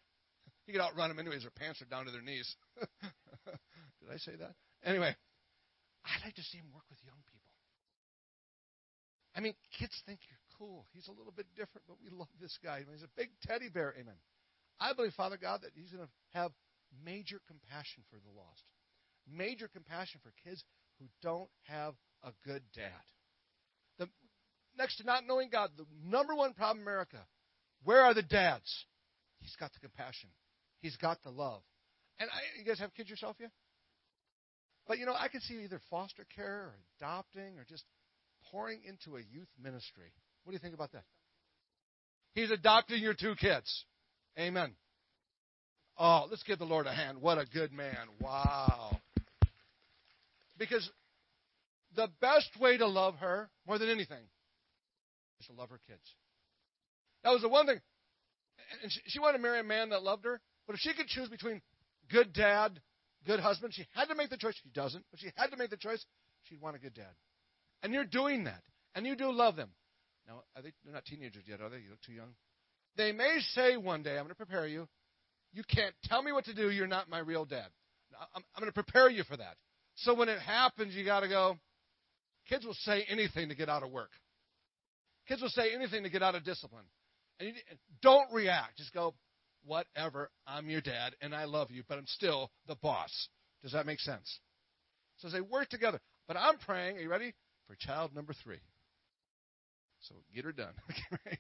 [0.66, 1.42] You could outrun them anyways.
[1.42, 2.54] Their pants are down to their knees.
[3.02, 4.54] Did I say that?
[4.85, 5.14] Anyway,
[6.04, 7.48] I'd like to see him work with young people.
[9.37, 10.87] I mean, kids think you're cool.
[10.93, 12.83] He's a little bit different, but we love this guy.
[12.91, 13.95] He's a big teddy bear.
[13.99, 14.19] Amen.
[14.81, 16.53] I believe, Father God, that He's going to have
[17.05, 18.64] major compassion for the lost,
[19.31, 20.62] major compassion for kids
[20.99, 23.05] who don't have a good dad.
[23.99, 24.09] The,
[24.77, 27.19] next to not knowing God, the number one problem in America,
[27.85, 28.87] where are the dads?
[29.41, 30.31] He's got the compassion.
[30.81, 31.62] He's got the love.
[32.19, 33.51] And I, you guys have kids yourself yet?
[34.87, 37.85] But you know, I can see either foster care or adopting or just
[38.51, 40.13] pouring into a youth ministry.
[40.45, 41.05] What do you think about that?
[42.35, 43.85] He's adopting your two kids.
[44.39, 44.73] Amen.
[45.99, 47.21] Oh, let's give the Lord a hand.
[47.21, 47.97] What a good man.
[48.21, 48.99] Wow.
[50.57, 50.89] Because
[51.97, 54.23] the best way to love her, more than anything,
[55.41, 56.03] is to love her kids.
[57.25, 57.81] That was the one thing.
[58.83, 61.29] And she wanted to marry a man that loved her, but if she could choose
[61.29, 61.61] between
[62.11, 62.81] good dad,
[63.27, 64.55] good husband, she had to make the choice.
[64.63, 66.05] She doesn't, but she had to make the choice.
[66.45, 67.15] She'd want a good dad.
[67.83, 68.62] And you're doing that.
[68.95, 69.71] And you do love them.
[70.27, 71.79] Now, are they, they're not teenagers yet, are they?
[71.79, 72.35] You look too young.
[72.97, 74.88] They may say one day, I'm going to prepare you.
[75.53, 76.71] You can't tell me what to do.
[76.71, 77.69] You're not my real dad.
[78.35, 79.57] I'm, I'm going to prepare you for that.
[79.97, 81.57] So when it happens, you got to go.
[82.49, 84.11] Kids will say anything to get out of work.
[85.27, 86.85] Kids will say anything to get out of discipline.
[87.38, 87.55] And you,
[88.03, 88.79] don't react.
[88.79, 89.14] Just go,
[89.64, 90.31] whatever.
[90.47, 93.29] I'm your dad, and I love you, but I'm still the boss.
[93.62, 94.41] Does that make sense?
[95.19, 96.01] So they work together.
[96.27, 96.97] But I'm praying.
[96.97, 97.35] Are you ready
[97.68, 98.59] for child number three?
[100.00, 100.74] So get her done.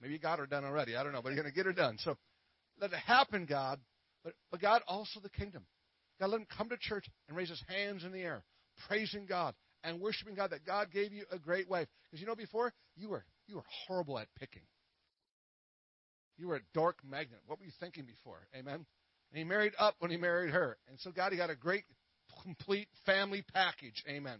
[0.00, 0.96] Maybe you got her done already.
[0.96, 1.96] I don't know, but you're going to get her done.
[2.00, 2.16] So
[2.80, 3.80] let it happen, God.
[4.24, 5.64] But, but God, also the kingdom.
[6.20, 8.44] God, let him come to church and raise his hands in the air,
[8.88, 9.54] praising God
[9.84, 11.88] and worshiping God that God gave you a great wife.
[12.04, 14.62] Because you know, before you were you were horrible at picking.
[16.36, 17.40] You were a dork magnet.
[17.46, 18.46] What were you thinking before?
[18.54, 18.84] Amen.
[19.30, 21.84] And he married up when he married her, and so God, he got a great,
[22.46, 24.02] complete family package.
[24.08, 24.38] Amen.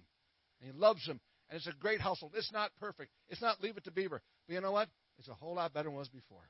[0.61, 1.21] And he loves them.
[1.51, 2.33] and it's a great household.
[2.37, 3.11] It's not perfect.
[3.29, 4.89] It's not leave it to Beaver, but you know what?
[5.19, 6.49] It's a whole lot better than it was before.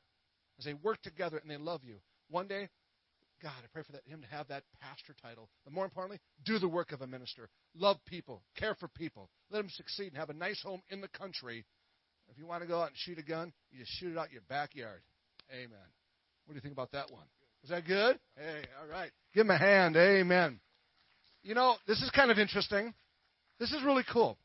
[0.58, 1.96] As they work together and they love you.
[2.28, 2.68] One day,
[3.42, 5.48] God, I pray for that, him to have that pastor title.
[5.64, 7.48] But more importantly, do the work of a minister.
[7.74, 8.42] Love people.
[8.56, 9.28] Care for people.
[9.50, 11.64] Let them succeed and have a nice home in the country.
[12.30, 14.32] If you want to go out and shoot a gun, you just shoot it out
[14.32, 15.00] your backyard.
[15.52, 15.88] Amen.
[16.46, 17.24] What do you think about that one?
[17.62, 18.18] Is that good?
[18.36, 19.10] Hey, all right.
[19.34, 19.96] Give him a hand.
[19.96, 20.60] Amen.
[21.46, 22.92] You know, this is kind of interesting.
[23.61, 24.37] This is really cool.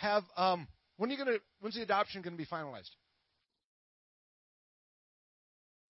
[0.00, 1.36] Have um, when are you gonna?
[1.60, 2.88] When's the adoption to be finalized?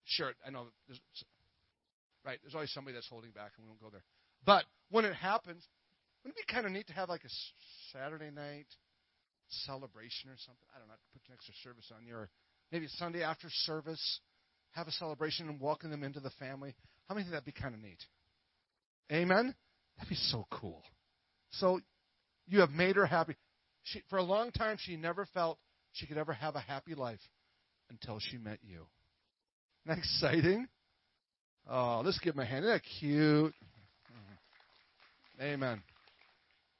[0.06, 0.66] Sure, I know.
[0.88, 1.00] There's,
[2.26, 4.02] right, there's always somebody that's holding back, and we won't go there.
[4.44, 5.62] But when it happens,
[6.24, 7.30] wouldn't it be kind of neat to have like a
[7.92, 8.66] Saturday night
[9.66, 10.66] celebration or something?
[10.74, 10.94] I don't know.
[11.12, 12.28] Put an extra service on you, or
[12.72, 14.20] maybe Sunday after service,
[14.72, 16.74] have a celebration and welcome them into the family.
[17.08, 18.02] How many think that'd be kind of neat?
[19.12, 19.54] Amen.
[20.00, 20.82] That'd be so cool.
[21.50, 21.80] So
[22.46, 23.36] you have made her happy.
[23.82, 25.58] She, for a long time, she never felt
[25.92, 27.20] she could ever have a happy life
[27.90, 28.86] until she met you.
[29.84, 30.68] Isn't that exciting?
[31.68, 32.64] Oh, let's give him a hand.
[32.64, 33.54] Isn't that cute?
[35.40, 35.82] Amen.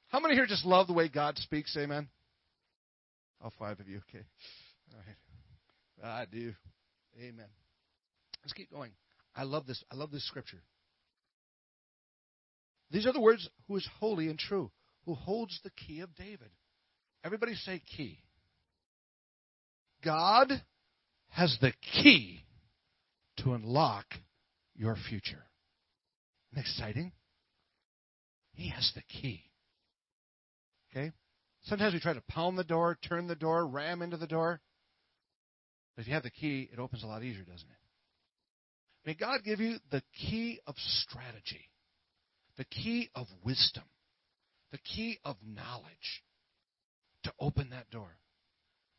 [0.09, 1.75] How many here just love the way God speaks?
[1.77, 2.07] Amen.
[3.43, 4.01] All five of you.
[4.09, 4.23] Okay.
[4.93, 6.21] All right.
[6.21, 6.53] I do.
[7.19, 7.47] Amen.
[8.43, 8.91] Let's keep going.
[9.35, 9.83] I love this.
[9.91, 10.61] I love this scripture.
[12.91, 14.71] These are the words who is holy and true,
[15.05, 16.49] who holds the key of David.
[17.23, 18.19] Everybody say key.
[20.03, 20.51] God
[21.29, 22.43] has the key
[23.37, 24.05] to unlock
[24.75, 25.45] your future.
[26.51, 27.11] Isn't exciting?
[28.53, 29.43] He has the key.
[30.91, 31.11] Okay?
[31.63, 34.59] Sometimes we try to pound the door, turn the door, ram into the door.
[35.95, 37.75] But if you have the key, it opens a lot easier, doesn't it?
[39.05, 41.69] May God give you the key of strategy,
[42.57, 43.83] the key of wisdom,
[44.71, 46.23] the key of knowledge
[47.23, 48.17] to open that door.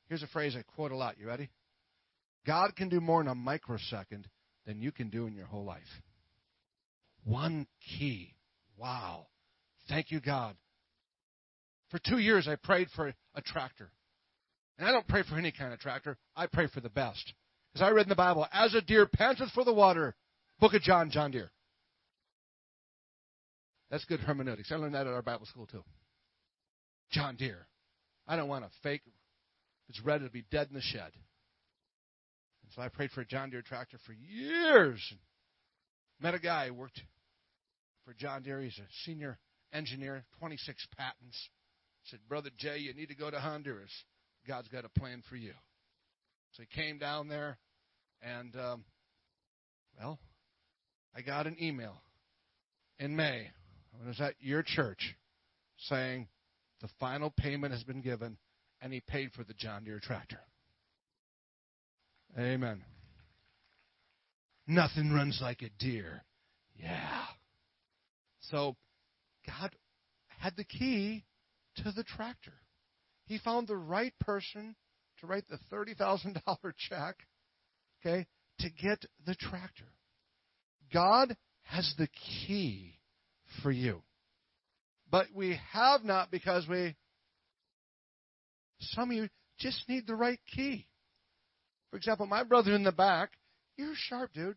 [0.09, 1.19] Here's a phrase I quote a lot.
[1.19, 1.51] You ready?
[2.47, 4.29] God can do more in a microsecond
[4.67, 5.83] than you can do in your whole life.
[7.25, 7.67] One
[7.99, 8.35] key.
[8.77, 9.27] Wow.
[9.89, 10.57] Thank you, God.
[11.91, 13.91] For two years, I prayed for a tractor.
[14.79, 16.17] And I don't pray for any kind of tractor.
[16.35, 17.33] I pray for the best.
[17.73, 20.15] Because I read in the Bible, as a deer panteth for the water,
[20.61, 21.51] Book of John, John Deere.
[23.93, 24.73] That's good hermeneutics.
[24.73, 25.85] I learned that at our Bible school too.
[27.11, 27.67] John Deere.
[28.27, 29.03] I don't want a fake.
[29.05, 31.11] If it's red, it'll be dead in the shed.
[32.63, 34.99] And so I prayed for a John Deere tractor for years.
[36.23, 37.03] Met a guy who worked
[38.07, 38.63] for John Deere.
[38.63, 39.39] He's a senior
[39.75, 41.51] engineer, 26 patents.
[42.05, 43.93] Said, Brother Jay, you need to go to Honduras.
[44.49, 45.53] God's got a plan for you.
[46.53, 47.59] So he came down there,
[48.23, 48.85] and um,
[49.99, 50.19] Well,
[51.15, 52.01] I got an email
[52.99, 53.51] in May
[53.93, 55.15] when I was at your church
[55.79, 56.29] saying
[56.81, 58.37] the final payment has been given
[58.81, 60.41] and he paid for the John Deere tractor.
[62.39, 62.83] Amen.
[64.67, 66.25] Nothing runs like a deer.
[66.77, 67.25] Yeah.
[68.51, 68.77] So
[69.47, 69.71] God
[70.39, 71.25] had the key
[71.77, 72.55] to the tractor.
[73.27, 74.75] He found the right person
[75.21, 76.37] to write the $30,000
[76.89, 77.17] check,
[78.01, 78.27] okay,
[78.59, 79.93] to get the tractor.
[80.93, 82.99] God has the key
[83.63, 84.03] for you.
[85.11, 86.97] But we have not because we,
[88.81, 89.29] some of you
[89.59, 90.87] just need the right key.
[91.91, 93.33] For example, my brother in the back,
[93.77, 94.57] you're sharp, dude.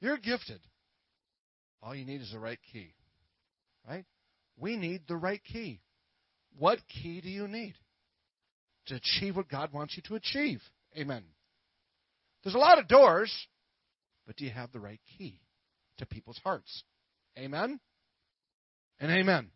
[0.00, 0.60] You're gifted.
[1.82, 2.94] All you need is the right key.
[3.86, 4.04] Right?
[4.58, 5.80] We need the right key.
[6.58, 7.74] What key do you need
[8.86, 10.60] to achieve what God wants you to achieve?
[10.96, 11.22] Amen.
[12.42, 13.32] There's a lot of doors,
[14.26, 15.40] but do you have the right key
[15.98, 16.82] to people's hearts?
[17.38, 17.78] Amen?
[19.00, 19.50] And amen.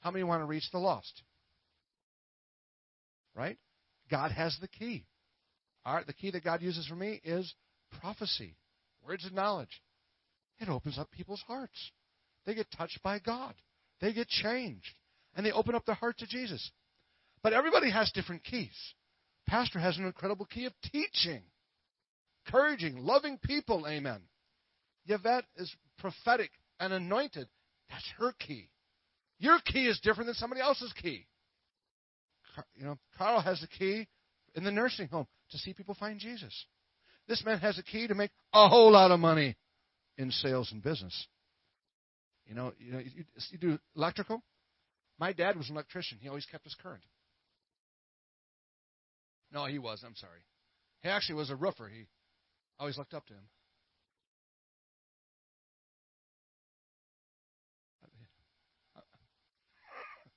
[0.00, 1.22] How many want to reach the lost?
[3.34, 3.56] Right?
[4.10, 5.06] God has the key.
[5.84, 7.54] All right, the key that God uses for me is
[8.00, 8.54] prophecy,
[9.06, 9.82] words of knowledge.
[10.60, 11.90] It opens up people's hearts.
[12.46, 13.54] They get touched by God.
[14.00, 14.94] They get changed.
[15.34, 16.70] And they open up their heart to Jesus.
[17.42, 18.76] But everybody has different keys.
[19.48, 21.42] Pastor has an incredible key of teaching,
[22.46, 23.86] encouraging, loving people.
[23.88, 24.20] Amen.
[25.06, 27.48] Yvette is prophetic and anointed.
[27.92, 28.68] That's her key.
[29.38, 31.26] Your key is different than somebody else's key.
[32.74, 34.08] You know, Carl has the key
[34.54, 36.66] in the nursing home to see people find Jesus.
[37.28, 39.56] This man has a key to make a whole lot of money
[40.18, 41.28] in sales and business.
[42.46, 44.42] You know, you, know, you, you do electrical.
[45.18, 46.18] My dad was an electrician.
[46.20, 47.02] He always kept us current.
[49.52, 50.02] No, he was.
[50.04, 50.40] I'm sorry.
[51.02, 51.88] He actually was a roofer.
[51.88, 52.06] He
[52.78, 53.44] always looked up to him.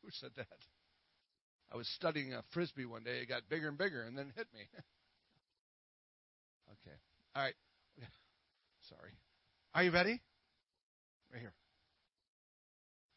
[0.06, 0.46] Who said that?
[1.74, 3.18] I was studying a frisbee one day.
[3.24, 4.62] It got bigger and bigger and then hit me.
[6.70, 6.96] okay.
[7.36, 7.56] All right.
[8.90, 9.14] Sorry.
[9.74, 10.22] Are you ready?
[11.34, 11.54] Right here.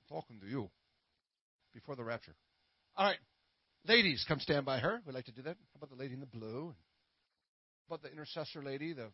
[0.09, 0.71] Talking to you
[1.75, 2.35] before the rapture.
[2.97, 3.19] All right.
[3.87, 5.03] Ladies, come stand by her.
[5.05, 5.57] We'd like to do that.
[5.75, 6.75] How about the lady in the blue?
[7.87, 9.09] How about the intercessor lady, the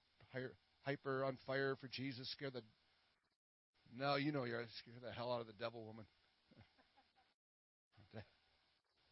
[0.84, 2.30] hyper on fire for Jesus?
[2.30, 2.62] Scare the.
[3.96, 6.04] No, you know you're scare the hell out of the devil woman.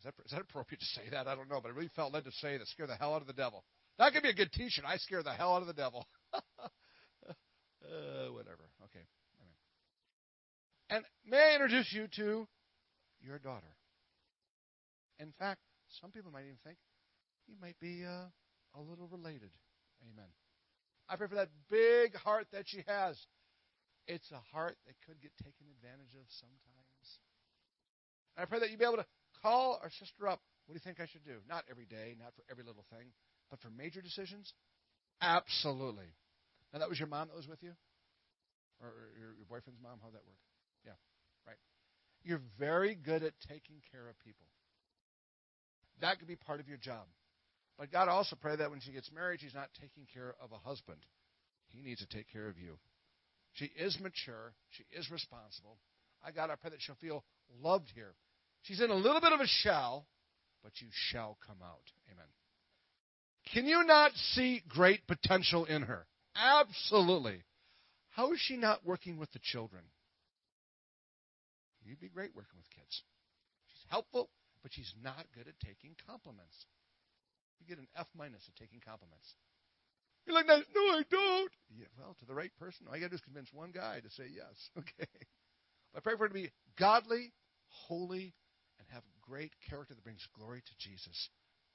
[0.03, 1.29] Is that, is that appropriate to say that?
[1.29, 3.21] I don't know, but I really felt led to say that scare the hell out
[3.21, 3.63] of the devil.
[3.99, 4.85] That could be a good T-shirt.
[4.85, 6.09] I scare the hell out of the devil.
[6.35, 6.41] uh,
[8.33, 8.67] whatever.
[8.87, 9.07] Okay.
[10.91, 12.49] And may I introduce you to
[13.21, 13.71] your daughter?
[15.21, 15.61] In fact,
[16.01, 16.79] some people might even think
[17.47, 18.27] you might be uh,
[18.75, 19.51] a little related.
[20.03, 20.29] Amen.
[21.09, 23.17] I pray for that big heart that she has.
[24.09, 27.07] It's a heart that could get taken advantage of sometimes.
[28.37, 29.07] I pray that you be able to
[29.43, 30.41] call our sister up.
[30.67, 31.43] What do you think I should do?
[31.49, 33.11] Not every day, not for every little thing,
[33.51, 34.53] but for major decisions?
[35.21, 36.09] Absolutely.
[36.73, 37.73] Now, that was your mom that was with you?
[38.81, 39.99] Or your, your boyfriend's mom?
[40.03, 40.41] How'd that work?
[40.87, 40.99] Yeah,
[41.47, 41.59] right.
[42.23, 44.47] You're very good at taking care of people.
[46.01, 47.07] That could be part of your job.
[47.79, 50.59] But God also pray that when she gets married, she's not taking care of a
[50.69, 50.99] husband.
[51.69, 52.79] He needs to take care of you.
[53.55, 54.53] She is mature.
[54.71, 55.79] She is responsible.
[56.25, 57.25] I God, I pray that she'll feel
[57.63, 58.15] loved here.
[58.63, 60.07] She's in a little bit of a shell,
[60.63, 61.91] but you shall come out.
[62.11, 62.27] Amen.
[63.53, 66.07] Can you not see great potential in her?
[66.37, 67.43] Absolutely.
[68.11, 69.83] How is she not working with the children?
[71.85, 73.03] You'd be great working with kids.
[73.67, 74.31] She's helpful,
[74.63, 76.55] but she's not good at taking compliments.
[77.59, 79.35] You get an F minus at taking compliments.
[80.27, 81.53] You're like, no, I don't.
[81.77, 83.99] Yeah, well, to the right person, all you got to do is convince one guy
[84.01, 84.55] to say yes.
[84.79, 85.11] Okay.
[85.95, 87.33] I pray for her to be godly,
[87.69, 88.33] holy,
[88.93, 91.29] have great character that brings glory to Jesus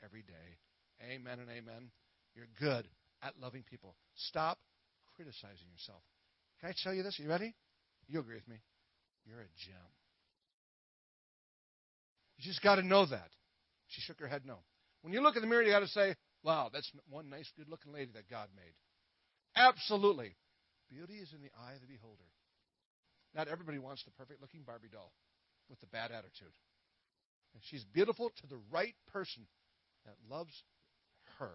[0.04, 0.58] every day.
[1.02, 1.92] Amen and amen.
[2.36, 2.88] You're good
[3.24, 3.96] at loving people.
[4.16, 4.58] Stop
[5.16, 6.02] criticizing yourself.
[6.62, 7.20] Can I tell you this?
[7.20, 7.56] Are you ready?
[8.08, 8.58] You agree with me.
[9.26, 9.90] You're a gem.
[12.38, 13.30] You just got to know that.
[13.88, 14.60] She shook her head no.
[15.02, 17.70] When you look in the mirror, you got to say, wow, that's one nice, good
[17.70, 18.74] looking lady that God made.
[19.56, 20.36] Absolutely.
[20.90, 22.30] Beauty is in the eye of the beholder.
[23.36, 25.12] Not everybody wants the perfect looking Barbie doll
[25.70, 26.54] with the bad attitude.
[27.64, 29.48] She's beautiful to the right person
[30.06, 30.64] that loves
[31.40, 31.52] her.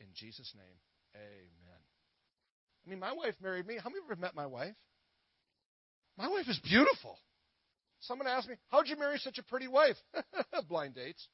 [0.00, 0.78] In Jesus' name,
[1.14, 1.80] amen.
[2.84, 3.76] I mean, my wife married me.
[3.76, 4.74] How many of you have met my wife?
[6.18, 7.18] My wife is beautiful.
[8.00, 9.96] Someone asked me, How'd you marry such a pretty wife?
[10.68, 11.28] Blind dates.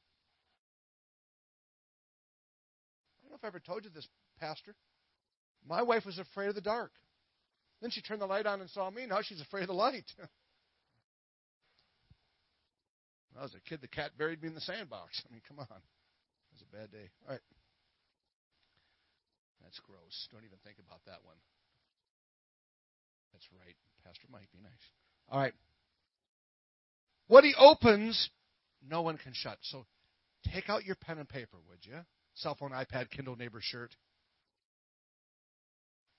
[3.18, 4.06] I don't know if I ever told you this,
[4.38, 4.74] Pastor.
[5.66, 6.92] My wife was afraid of the dark.
[7.80, 9.06] Then she turned the light on and saw me.
[9.06, 10.04] Now she's afraid of the light.
[13.38, 15.22] I was a kid, the cat buried me in the sandbox.
[15.28, 15.66] I mean, come on.
[15.70, 17.08] It was a bad day.
[17.26, 17.46] All right.
[19.62, 20.28] That's gross.
[20.32, 21.36] Don't even think about that one.
[23.32, 23.76] That's right.
[24.04, 24.72] Pastor Mike, be nice.
[25.30, 25.52] All right.
[27.28, 28.30] What he opens,
[28.88, 29.58] no one can shut.
[29.62, 29.84] So
[30.52, 31.98] take out your pen and paper, would you?
[32.34, 33.94] Cell phone, iPad, Kindle, neighbor shirt.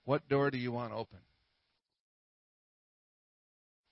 [0.05, 1.19] What door do you want open?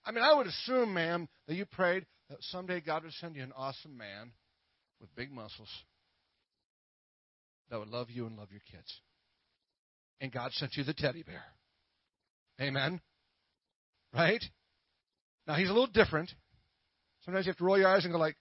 [0.06, 3.44] I mean, I would assume, ma'am, that you prayed that someday God would send you
[3.44, 4.32] an awesome man
[5.00, 5.70] with big muscles
[7.70, 9.02] that would love you and love your kids.
[10.20, 11.44] And God sent you the teddy bear.
[12.60, 13.00] Amen?
[14.14, 14.44] Right?
[15.46, 16.32] Now, he's a little different.
[17.24, 18.36] Sometimes you have to roll your eyes and go like,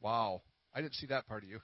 [0.00, 0.42] wow,
[0.74, 1.58] I didn't see that part of you.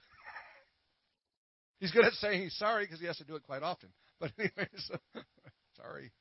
[1.79, 3.89] he's good at saying he's sorry because he has to do it quite often.
[4.19, 4.91] But anyways,
[5.75, 6.13] sorry.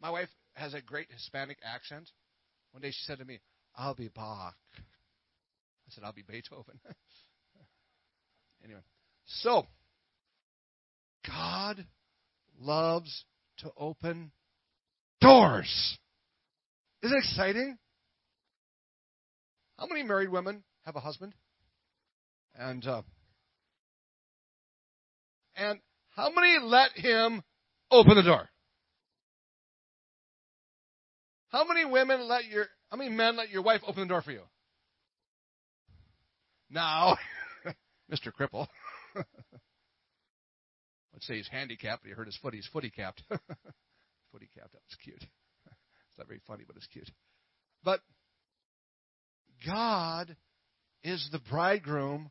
[0.00, 2.08] My wife has a great Hispanic accent.
[2.70, 3.40] One day she said to me,
[3.78, 4.56] I'll be Bach.
[4.76, 6.80] I said, I'll be Beethoven.
[8.64, 8.80] anyway,
[9.24, 9.66] so
[11.24, 11.86] God
[12.60, 13.24] loves
[13.58, 14.32] to open
[15.20, 15.98] doors.
[17.02, 17.78] Isn't it exciting?
[19.78, 21.34] How many married women have a husband?
[22.58, 23.02] And uh,
[25.56, 25.78] and
[26.10, 27.44] how many let him
[27.92, 28.48] open the door?
[31.50, 34.32] How many women let your how many men let your wife open the door for
[34.32, 34.42] you?
[36.70, 37.16] Now,
[38.12, 38.32] Mr.
[38.32, 38.66] Cripple.
[41.12, 43.22] Let's say he's handicapped, he hurt his foot, he's footy capped.
[44.32, 45.22] footy capped, that was cute.
[45.22, 47.10] It's not very funny, but it's cute.
[47.82, 48.00] But
[49.66, 50.36] God
[51.02, 52.30] is the bridegroom,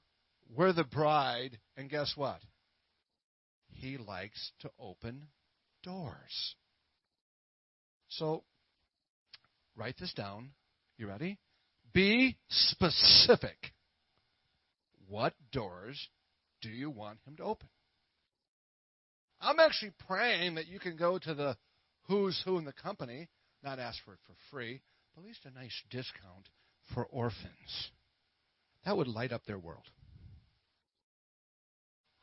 [0.55, 2.39] we're the bride, and guess what?
[3.69, 5.27] He likes to open
[5.83, 6.55] doors.
[8.09, 8.43] So
[9.77, 10.49] Write this down.
[10.97, 11.37] You ready?
[11.93, 13.73] Be specific.
[15.07, 16.09] What doors
[16.61, 17.69] do you want him to open?
[19.39, 21.55] I'm actually praying that you can go to the
[22.07, 23.29] who's who in the company,
[23.63, 24.81] not ask for it for free,
[25.13, 26.49] but at least a nice discount
[26.93, 27.91] for orphans.
[28.83, 29.83] That would light up their world.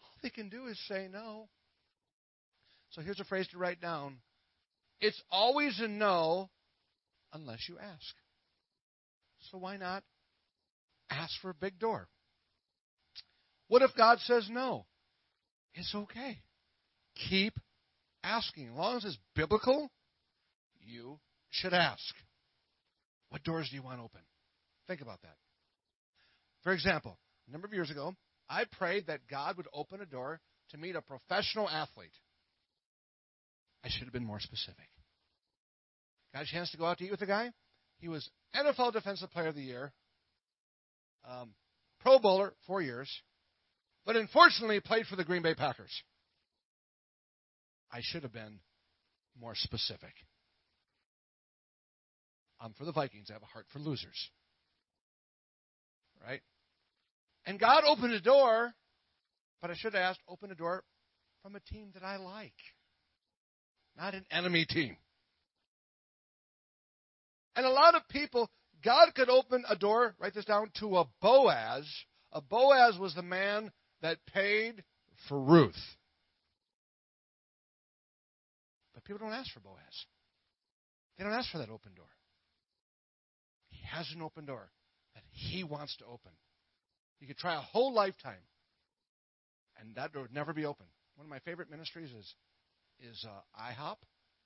[0.02, 1.48] All they can do is say no.
[2.90, 4.16] So here's a phrase to write down.
[5.00, 6.50] It's always a no
[7.34, 8.14] unless you ask.
[9.50, 10.02] So why not
[11.10, 12.08] ask for a big door?
[13.68, 14.86] What if God says no?
[15.74, 16.38] It's okay.
[17.28, 17.54] Keep
[18.22, 18.68] asking.
[18.68, 19.90] As long as it's biblical,
[20.80, 21.18] you
[21.50, 22.14] should ask.
[23.30, 24.20] What doors do you want open?
[24.86, 25.36] Think about that.
[26.62, 27.18] For example,
[27.48, 28.14] a number of years ago,
[28.48, 32.14] I prayed that God would open a door to meet a professional athlete.
[33.82, 34.88] I should have been more specific.
[36.34, 37.52] Got a chance to go out to eat with the guy.
[37.98, 39.92] He was NFL Defensive Player of the Year,
[41.28, 41.54] um,
[42.00, 43.08] Pro Bowler, four years,
[44.04, 45.92] but unfortunately played for the Green Bay Packers.
[47.92, 48.58] I should have been
[49.40, 50.12] more specific.
[52.60, 53.28] I'm for the Vikings.
[53.30, 54.30] I have a heart for losers.
[56.26, 56.40] Right?
[57.46, 58.72] And God opened a door,
[59.62, 60.82] but I should have asked, open a door
[61.42, 62.54] from a team that I like,
[63.96, 64.96] not an enemy team.
[67.56, 68.50] And a lot of people,
[68.84, 71.86] God could open a door, write this down, to a Boaz.
[72.32, 73.70] A Boaz was the man
[74.02, 74.82] that paid
[75.28, 75.74] for Ruth.
[78.92, 80.06] But people don't ask for Boaz.
[81.16, 82.06] They don't ask for that open door.
[83.70, 84.68] He has an open door
[85.14, 86.32] that he wants to open.
[87.20, 88.42] You could try a whole lifetime,
[89.78, 90.86] and that door would never be open.
[91.16, 92.34] One of my favorite ministries is
[93.00, 93.96] is uh, IHOP,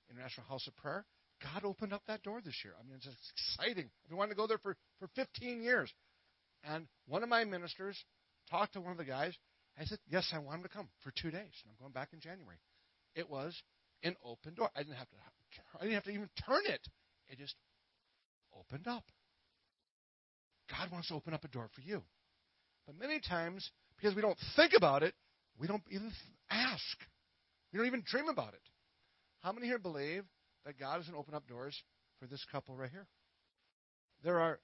[0.09, 1.05] International House of Prayer.
[1.41, 2.73] God opened up that door this year.
[2.79, 3.89] I mean, it's exciting.
[4.03, 5.91] I've been wanting to go there for, for 15 years.
[6.63, 7.97] And one of my ministers
[8.49, 9.33] talked to one of the guys.
[9.79, 11.55] I said, Yes, I want him to come for two days.
[11.63, 12.57] And I'm going back in January.
[13.15, 13.55] It was
[14.03, 14.69] an open door.
[14.75, 15.15] I didn't have to
[15.79, 16.81] I didn't have to even turn it.
[17.27, 17.55] It just
[18.57, 19.03] opened up.
[20.69, 22.03] God wants to open up a door for you.
[22.85, 25.13] But many times, because we don't think about it,
[25.59, 26.11] we don't even
[26.49, 26.97] ask.
[27.71, 28.61] We don't even dream about it.
[29.41, 30.23] How many here believe
[30.65, 31.81] that God is going to open up doors
[32.19, 33.07] for this couple right here.
[34.23, 34.59] There are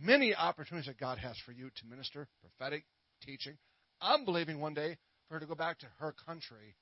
[0.00, 2.84] many opportunities that God has for you to minister, prophetic,
[3.22, 3.56] teaching.
[4.00, 4.96] I'm believing one day
[5.28, 6.76] for her to go back to her country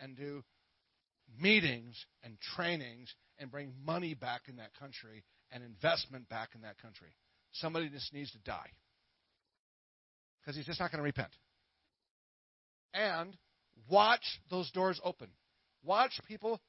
[0.00, 0.42] and do
[1.40, 6.80] meetings and trainings and bring money back in that country and investment back in that
[6.80, 7.08] country.
[7.52, 8.70] Somebody just needs to die
[10.40, 11.30] because he's just not going to repent.
[12.94, 13.36] And
[13.90, 15.28] watch those doors open.
[15.82, 16.60] watch people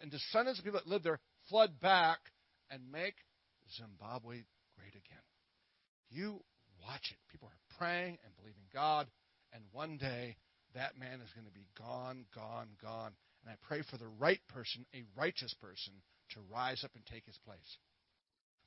[0.00, 2.18] and descendants of people that lived there flood back
[2.70, 3.14] and make
[3.76, 4.42] Zimbabwe
[4.76, 5.24] great again.
[6.10, 6.40] You
[6.86, 7.18] watch it.
[7.30, 9.06] People are praying and believing God,
[9.52, 10.36] and one day
[10.74, 13.12] that man is going to be gone, gone, gone.
[13.44, 15.94] And I pray for the right person, a righteous person,
[16.30, 17.78] to rise up and take his place.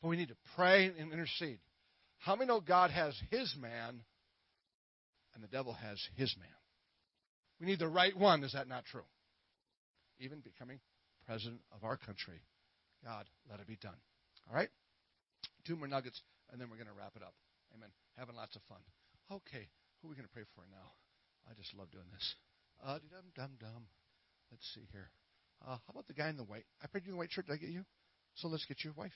[0.02, 1.60] But we need to pray and intercede.
[2.20, 4.02] How many know God has his man
[5.34, 6.48] and the devil has his man?
[7.60, 8.44] We need the right one.
[8.44, 9.04] Is that not true?
[10.20, 10.80] Even becoming
[11.30, 12.42] president of our country.
[13.06, 14.02] God, let it be done.
[14.50, 14.74] All right?
[15.62, 16.18] Two more nuggets,
[16.50, 17.38] and then we're going to wrap it up.
[17.78, 17.94] Amen.
[18.18, 18.82] Having lots of fun.
[19.30, 19.70] Okay,
[20.02, 20.98] who are we going to pray for now?
[21.46, 22.26] I just love doing this.
[22.82, 23.86] Uh, dum dum dum.
[24.50, 25.14] Let's see here.
[25.62, 26.66] Uh, how about the guy in the white?
[26.82, 27.46] I prayed you in the white shirt.
[27.46, 27.86] Did I get you?
[28.34, 29.14] So let's get your wife.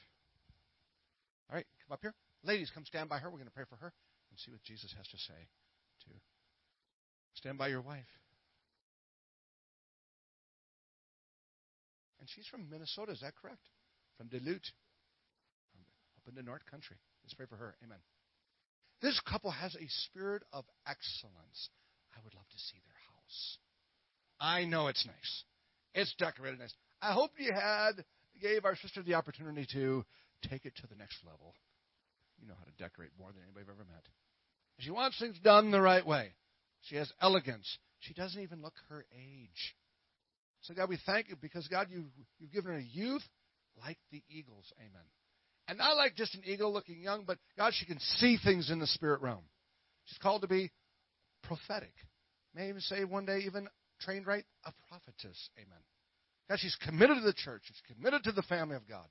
[1.50, 2.14] All right, come up here.
[2.44, 3.30] Ladies, come stand by her.
[3.30, 3.90] We're going to pray for her
[4.30, 5.42] and see what Jesus has to say
[6.06, 6.10] to
[7.34, 8.10] stand by your wife.
[12.24, 13.68] And she's from Minnesota, is that correct?
[14.16, 14.64] From Duluth,
[16.16, 16.96] up in the North Country.
[17.22, 17.76] Let's pray for her.
[17.84, 17.98] Amen.
[19.02, 21.68] This couple has a spirit of excellence.
[22.16, 23.58] I would love to see their house.
[24.40, 25.44] I know it's nice.
[25.94, 26.74] It's decorated nice.
[27.02, 28.06] I hope you had
[28.42, 30.06] gave our sister the opportunity to
[30.50, 31.54] take it to the next level.
[32.40, 34.06] You know how to decorate more than anybody I've ever met.
[34.80, 36.32] She wants things done the right way.
[36.84, 37.80] She has elegance.
[38.00, 39.76] She doesn't even look her age.
[40.64, 42.06] So, God, we thank you because, God, you,
[42.40, 43.24] you've given her youth
[43.82, 44.72] like the eagles.
[44.80, 45.06] Amen.
[45.68, 48.80] And not like just an eagle looking young, but, God, she can see things in
[48.80, 49.44] the spirit realm.
[50.06, 50.72] She's called to be
[51.44, 51.94] prophetic.
[52.56, 53.68] May even say one day, even
[54.00, 55.50] trained right, a prophetess.
[55.58, 55.80] Amen.
[56.50, 57.62] God, she's committed to the church.
[57.66, 59.08] She's committed to the family of God.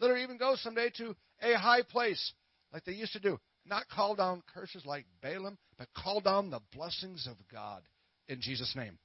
[0.00, 2.32] Let her even go someday to a high place
[2.72, 3.38] like they used to do.
[3.64, 7.82] Not call down curses like Balaam, but call down the blessings of God
[8.28, 8.98] in Jesus' name.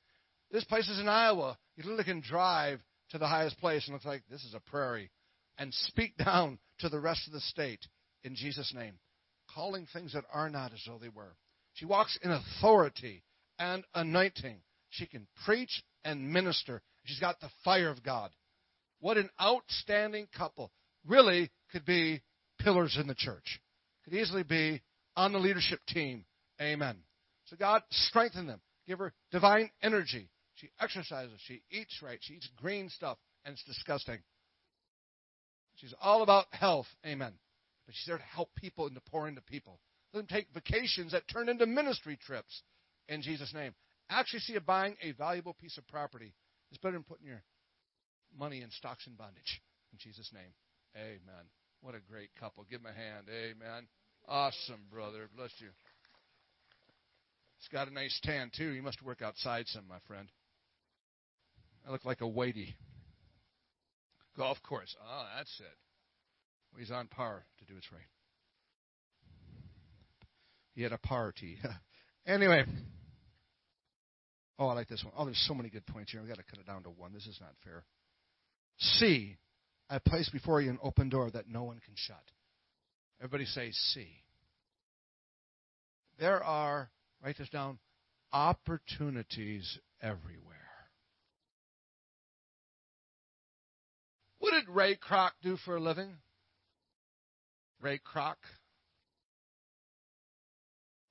[0.51, 1.57] This place is in Iowa.
[1.75, 2.81] You literally can drive
[3.11, 5.09] to the highest place and look like this is a prairie
[5.57, 7.85] and speak down to the rest of the state
[8.23, 8.99] in Jesus' name,
[9.53, 11.35] calling things that are not as though they were.
[11.73, 13.23] She walks in authority
[13.57, 14.57] and anointing.
[14.89, 16.81] She can preach and minister.
[17.05, 18.31] She's got the fire of God.
[18.99, 20.71] What an outstanding couple.
[21.05, 22.21] Really could be
[22.59, 23.61] pillars in the church.
[24.03, 24.81] Could easily be
[25.15, 26.25] on the leadership team.
[26.61, 26.97] Amen.
[27.45, 28.61] So God strengthen them.
[28.87, 30.29] Give her divine energy.
[30.61, 31.39] She exercises.
[31.47, 32.19] She eats right.
[32.21, 34.19] She eats green stuff, and it's disgusting.
[35.75, 36.85] She's all about health.
[37.03, 37.33] Amen.
[37.87, 39.79] But she's there to help people and to pour into people.
[40.13, 42.61] Let them take vacations that turn into ministry trips
[43.09, 43.73] in Jesus' name.
[44.09, 46.33] Actually, see, buying a valuable piece of property
[46.71, 47.41] is better than putting your
[48.37, 49.61] money in stocks and bondage.
[49.91, 50.53] In Jesus' name.
[50.95, 51.45] Amen.
[51.81, 52.65] What a great couple.
[52.69, 53.25] Give him a hand.
[53.29, 53.87] Amen.
[54.27, 55.27] Awesome, brother.
[55.35, 55.69] Bless you.
[57.57, 58.71] He's got a nice tan, too.
[58.71, 60.27] You must work outside some, my friend.
[61.87, 62.75] I look like a weighty.
[64.37, 64.95] Golf course.
[65.01, 65.77] Oh, that's it.
[66.71, 68.01] Well, he's on par to do its right.
[70.73, 71.57] He had a party.
[72.25, 72.63] anyway.
[74.57, 75.13] Oh, I like this one.
[75.17, 76.21] Oh, there's so many good points here.
[76.21, 77.13] We've got to cut it down to one.
[77.13, 77.83] This is not fair.
[78.77, 79.35] See,
[79.89, 82.23] I place before you an open door that no one can shut.
[83.19, 84.07] Everybody say, see.
[86.19, 86.89] There are,
[87.23, 87.79] write this down,
[88.31, 90.50] opportunities everywhere.
[94.51, 96.17] What did Ray Kroc do for a living?
[97.79, 98.35] Ray Kroc.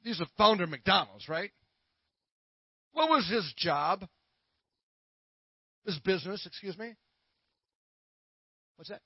[0.03, 1.51] He's the founder of McDonald's, right?
[2.93, 4.05] What was his job?
[5.87, 6.95] His business, excuse me?
[8.77, 9.01] What's that?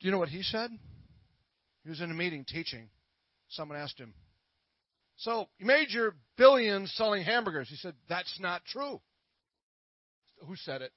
[0.00, 0.70] Do you know what he said?
[1.84, 2.88] He was in a meeting teaching.
[3.48, 4.12] Someone asked him,
[5.18, 7.68] So, you made your billions selling hamburgers.
[7.68, 9.00] He said, That's not true.
[10.48, 10.90] Who said it?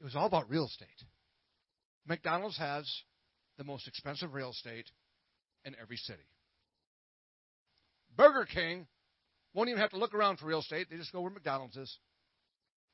[0.00, 0.88] It was all about real estate.
[2.06, 2.88] McDonald's has
[3.58, 4.90] the most expensive real estate
[5.64, 6.22] in every city.
[8.16, 8.86] Burger King
[9.54, 10.88] won't even have to look around for real estate.
[10.90, 11.98] They just go where McDonald's is.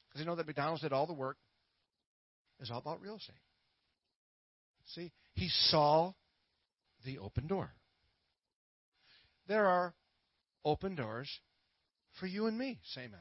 [0.08, 1.36] Because they know that McDonald's did all the work.
[2.60, 3.36] It's all about real estate.
[4.94, 6.12] See, he saw
[7.04, 7.70] the open door.
[9.46, 9.94] There are
[10.64, 11.28] open doors
[12.18, 12.78] for you and me.
[12.94, 13.20] Say amen.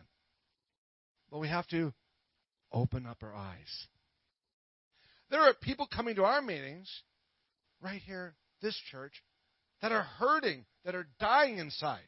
[1.31, 1.93] But we have to
[2.73, 3.87] open up our eyes.
[5.29, 6.89] There are people coming to our meetings
[7.81, 9.13] right here, this church,
[9.81, 11.99] that are hurting, that are dying inside.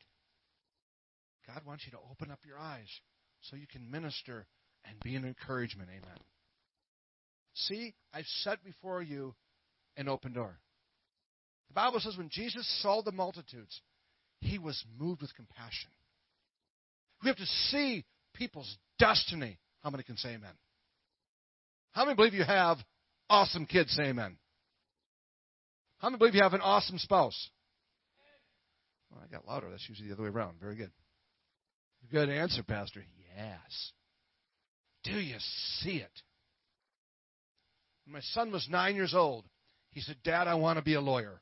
[1.47, 2.87] God wants you to open up your eyes
[3.41, 4.47] so you can minister
[4.87, 5.89] and be an encouragement.
[5.89, 6.17] Amen.
[7.53, 9.35] See, I've set before you
[9.97, 10.57] an open door.
[11.69, 13.81] The Bible says when Jesus saw the multitudes,
[14.41, 15.89] he was moved with compassion.
[17.23, 19.57] We have to see people's destiny.
[19.85, 20.55] How many can say amen?
[21.91, 22.79] How many believe you have
[23.29, 23.91] awesome kids?
[23.91, 24.35] Say amen.
[25.99, 27.51] How many believe you have an awesome spouse?
[29.11, 29.69] Well, I got louder.
[29.69, 30.59] That's usually the other way around.
[30.59, 30.89] Very good.
[32.11, 33.05] Good answer, Pastor.
[33.37, 33.91] Yes.
[35.03, 35.35] Do you
[35.81, 36.21] see it?
[38.05, 39.45] When my son was nine years old,
[39.91, 41.41] he said, Dad, I want to be a lawyer.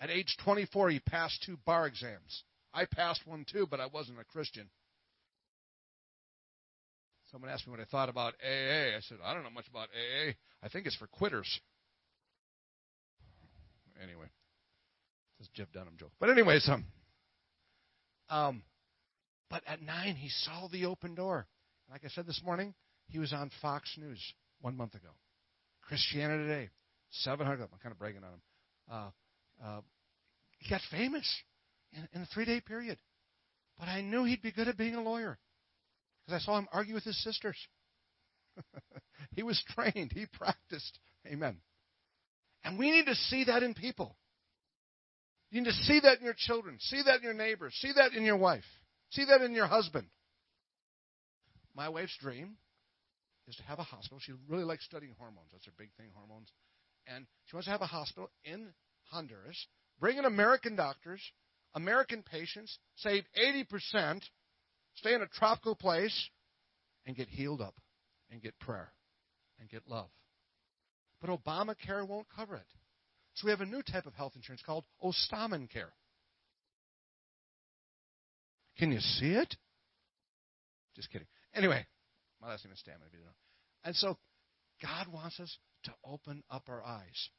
[0.00, 2.42] At age 24, he passed two bar exams.
[2.74, 4.68] I passed one too, but I wasn't a Christian.
[7.36, 8.96] Someone asked me what I thought about AA.
[8.96, 10.32] I said, I don't know much about AA.
[10.62, 11.60] I think it's for quitters.
[14.02, 14.24] Anyway,
[15.38, 16.12] that's Jeff Dunham joke.
[16.18, 16.86] But anyways, um,
[18.30, 18.62] um,
[19.50, 21.46] but at nine he saw the open door.
[21.90, 22.72] Like I said this morning,
[23.08, 24.18] he was on Fox News
[24.62, 25.10] one month ago.
[25.82, 26.70] Christianity Today,
[27.10, 27.64] 700.
[27.64, 28.40] I'm kind of bragging on him.
[28.90, 29.80] Uh, uh,
[30.60, 31.30] he got famous
[31.92, 32.96] in, in a three day period.
[33.78, 35.38] But I knew he'd be good at being a lawyer
[36.26, 37.56] because I saw him argue with his sisters.
[39.32, 40.98] he was trained, he practiced.
[41.26, 41.58] Amen.
[42.64, 44.16] And we need to see that in people.
[45.50, 48.12] You need to see that in your children, see that in your neighbors, see that
[48.12, 48.64] in your wife,
[49.10, 50.08] see that in your husband.
[51.74, 52.56] My wife's dream
[53.46, 54.18] is to have a hospital.
[54.20, 55.48] She really likes studying hormones.
[55.52, 56.48] That's her big thing, hormones.
[57.06, 58.72] And she wants to have a hospital in
[59.10, 59.66] Honduras,
[60.00, 61.22] bring in American doctors,
[61.74, 64.22] American patients, save 80%,
[64.96, 66.28] stay in a tropical place,
[67.06, 67.74] and get healed up,
[68.30, 68.92] and get prayer,
[69.60, 70.10] and get love.
[71.20, 72.66] But Obamacare won't cover it.
[73.34, 75.92] So we have a new type of health insurance called Care.
[78.78, 79.54] Can you see it?
[80.94, 81.26] Just kidding.
[81.54, 81.86] Anyway,
[82.40, 83.08] my last name is Stamman.
[83.84, 84.16] And so
[84.82, 87.30] God wants us to open up our eyes.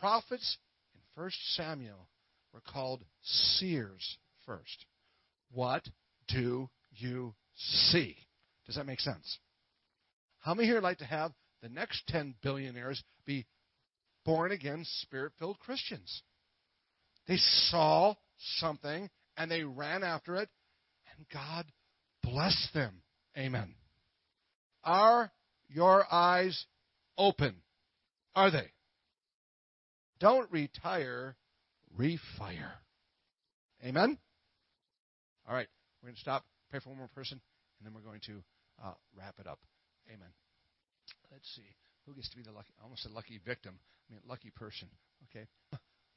[0.00, 0.58] Prophets
[0.94, 2.08] in 1 Samuel
[2.52, 4.86] were called seers first.
[5.52, 5.86] What
[6.28, 8.16] do you see?
[8.66, 9.38] Does that make sense?
[10.40, 11.32] How many here like to have
[11.62, 13.46] the next 10 billionaires be
[14.24, 16.22] born again, spirit filled Christians?
[17.28, 18.14] They saw
[18.56, 20.48] something and they ran after it,
[21.16, 21.66] and God
[22.22, 23.02] blessed them.
[23.36, 23.74] Amen.
[24.84, 25.30] Are
[25.68, 26.66] your eyes
[27.16, 27.56] open?
[28.34, 28.70] Are they?
[30.18, 31.36] Don't retire,
[31.98, 32.72] refire.
[33.84, 34.18] Amen?
[35.48, 35.68] All right,
[36.00, 38.40] we're going to stop, pray for one more person, and then we're going to
[38.80, 39.60] uh, wrap it up.
[40.08, 40.32] Amen.
[41.28, 41.68] Let's see.
[42.08, 43.76] Who gets to be the lucky, almost a lucky victim?
[44.08, 44.88] I mean, lucky person.
[45.28, 45.44] Okay.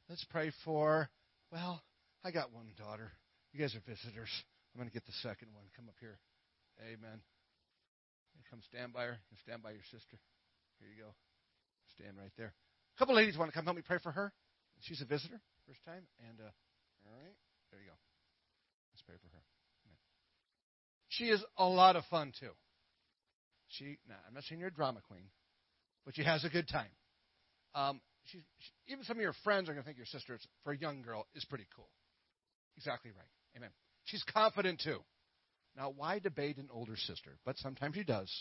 [0.09, 1.09] Let's pray for,
[1.51, 1.83] well,
[2.23, 3.11] I got one daughter.
[3.51, 4.31] You guys are visitors.
[4.71, 5.67] I'm going to get the second one.
[5.75, 6.23] Come up here.
[6.79, 7.19] Amen.
[8.49, 9.17] Come stand by her.
[9.43, 10.15] Stand by your sister.
[10.79, 11.11] Here you go.
[11.99, 12.55] Stand right there.
[12.55, 14.31] A couple ladies want to come help me pray for her.
[14.87, 16.07] She's a visitor, first time.
[16.23, 16.51] And, uh,
[17.03, 17.35] all right.
[17.71, 17.97] There you go.
[18.93, 19.43] Let's pray for her.
[21.17, 22.51] She is a lot of fun, too.
[23.69, 25.25] She, now, I'm not saying you're a drama queen,
[26.05, 26.89] but she has a good time.
[27.73, 30.73] Um, she, she, even some of your friends are going to think your sister, for
[30.73, 31.89] a young girl, is pretty cool.
[32.77, 33.57] Exactly right.
[33.57, 33.69] Amen.
[34.05, 34.99] She's confident, too.
[35.77, 37.37] Now, why debate an older sister?
[37.45, 38.31] But sometimes she does.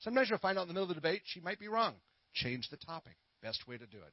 [0.00, 1.94] Sometimes you'll find out in the middle of the debate she might be wrong.
[2.34, 3.16] Change the topic.
[3.42, 4.12] Best way to do it.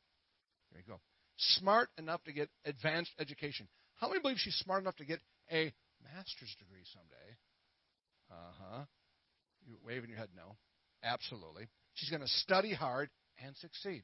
[0.72, 1.00] There you go.
[1.38, 3.68] Smart enough to get advanced education.
[3.96, 5.20] How many believe she's smart enough to get
[5.52, 5.72] a
[6.04, 7.38] master's degree someday?
[8.30, 8.84] Uh huh.
[9.66, 10.56] You're waving your head no.
[11.04, 11.68] Absolutely.
[11.94, 13.10] She's going to study hard
[13.44, 14.04] and succeed.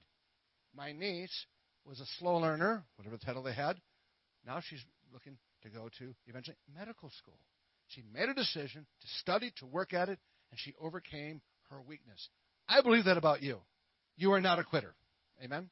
[0.76, 1.46] My niece
[1.86, 3.78] was a slow learner, whatever the title they had.
[4.46, 7.40] Now she's looking to go to eventually medical school.
[7.88, 10.20] She made a decision to study, to work at it,
[10.52, 12.30] and she overcame her weakness.
[12.68, 13.60] I believe that about you.
[14.16, 14.96] You are not a quitter.
[15.44, 15.70] Amen?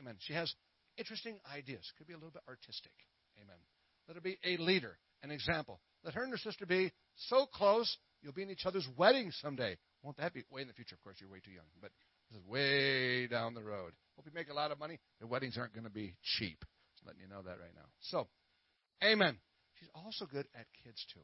[0.00, 0.16] Amen.
[0.20, 0.52] She has
[0.96, 1.90] interesting ideas.
[1.98, 2.92] Could be a little bit artistic.
[3.40, 3.56] Amen.
[4.08, 5.80] Let her be a leader, an example.
[6.04, 9.76] Let her and her sister be so close, you'll be in each other's weddings someday.
[10.02, 10.96] Won't that be way in the future?
[10.96, 11.90] Of course, you're way too young, but
[12.30, 13.92] this is way down the road.
[14.16, 14.98] Hope you make a lot of money.
[15.20, 16.64] The weddings aren't going to be cheap.
[16.94, 17.86] Just letting you know that right now.
[18.00, 18.26] So,
[19.02, 19.38] amen.
[19.78, 21.20] She's also good at kids, too.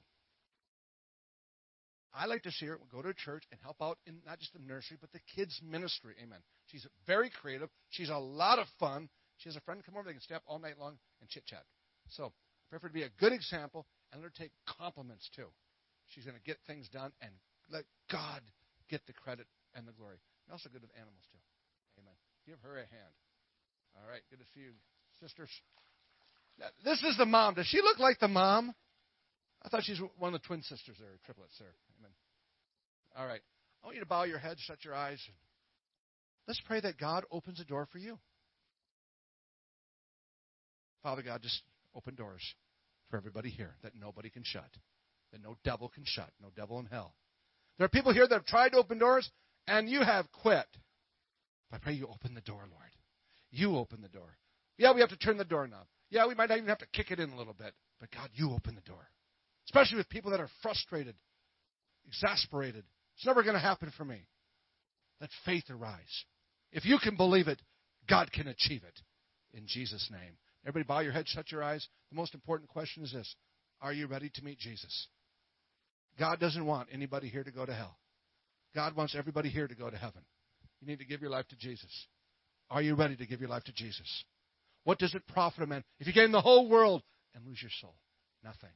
[2.14, 4.60] I like to see her go to church and help out in not just the
[4.60, 6.14] nursery, but the kids' ministry.
[6.22, 6.38] Amen.
[6.66, 7.68] She's very creative.
[7.90, 9.08] She's a lot of fun.
[9.38, 10.04] She has a friend come over.
[10.04, 11.64] They can stay up all night long and chit chat.
[12.10, 12.32] So,
[12.70, 15.48] for her to be a good example and let her take compliments, too.
[16.14, 17.30] She's going to get things done and
[17.70, 18.40] let God
[18.88, 20.18] get the credit and the glory.
[20.46, 21.42] And also good with animals, too.
[22.00, 22.16] Amen.
[22.46, 23.14] Give her a hand.
[23.96, 24.22] All right.
[24.30, 24.72] Good to see you,
[25.20, 25.50] sisters.
[26.84, 27.54] This is the mom.
[27.54, 28.74] Does she look like the mom?
[29.62, 31.74] I thought she's one of the twin sisters there, triplets there.
[31.98, 32.12] Amen.
[33.16, 33.40] All right.
[33.82, 35.20] I want you to bow your head, shut your eyes.
[36.46, 38.18] Let's pray that God opens a door for you.
[41.02, 41.60] Father God, just
[41.94, 42.42] open doors.
[43.10, 44.70] For everybody here that nobody can shut,
[45.32, 47.14] that no devil can shut, no devil in hell.
[47.78, 49.30] There are people here that have tried to open doors,
[49.66, 50.66] and you have quit.
[51.72, 52.90] I pray you open the door, Lord.
[53.50, 54.36] You open the door.
[54.76, 55.86] Yeah, we have to turn the doorknob.
[56.10, 57.74] Yeah, we might not even have to kick it in a little bit.
[58.00, 59.08] But God, you open the door.
[59.66, 61.14] Especially with people that are frustrated,
[62.06, 62.84] exasperated.
[63.16, 64.26] It's never going to happen for me.
[65.20, 66.24] Let faith arise.
[66.72, 67.60] If you can believe it,
[68.08, 69.00] God can achieve it.
[69.56, 70.36] In Jesus' name.
[70.64, 71.86] Everybody bow your head, shut your eyes.
[72.10, 73.34] The most important question is this
[73.80, 75.08] Are you ready to meet Jesus?
[76.18, 77.96] God doesn't want anybody here to go to hell.
[78.74, 80.22] God wants everybody here to go to heaven.
[80.80, 81.90] You need to give your life to Jesus.
[82.70, 84.24] Are you ready to give your life to Jesus?
[84.84, 87.02] What does it profit a man if you gain the whole world
[87.34, 87.94] and lose your soul?
[88.44, 88.70] Nothing.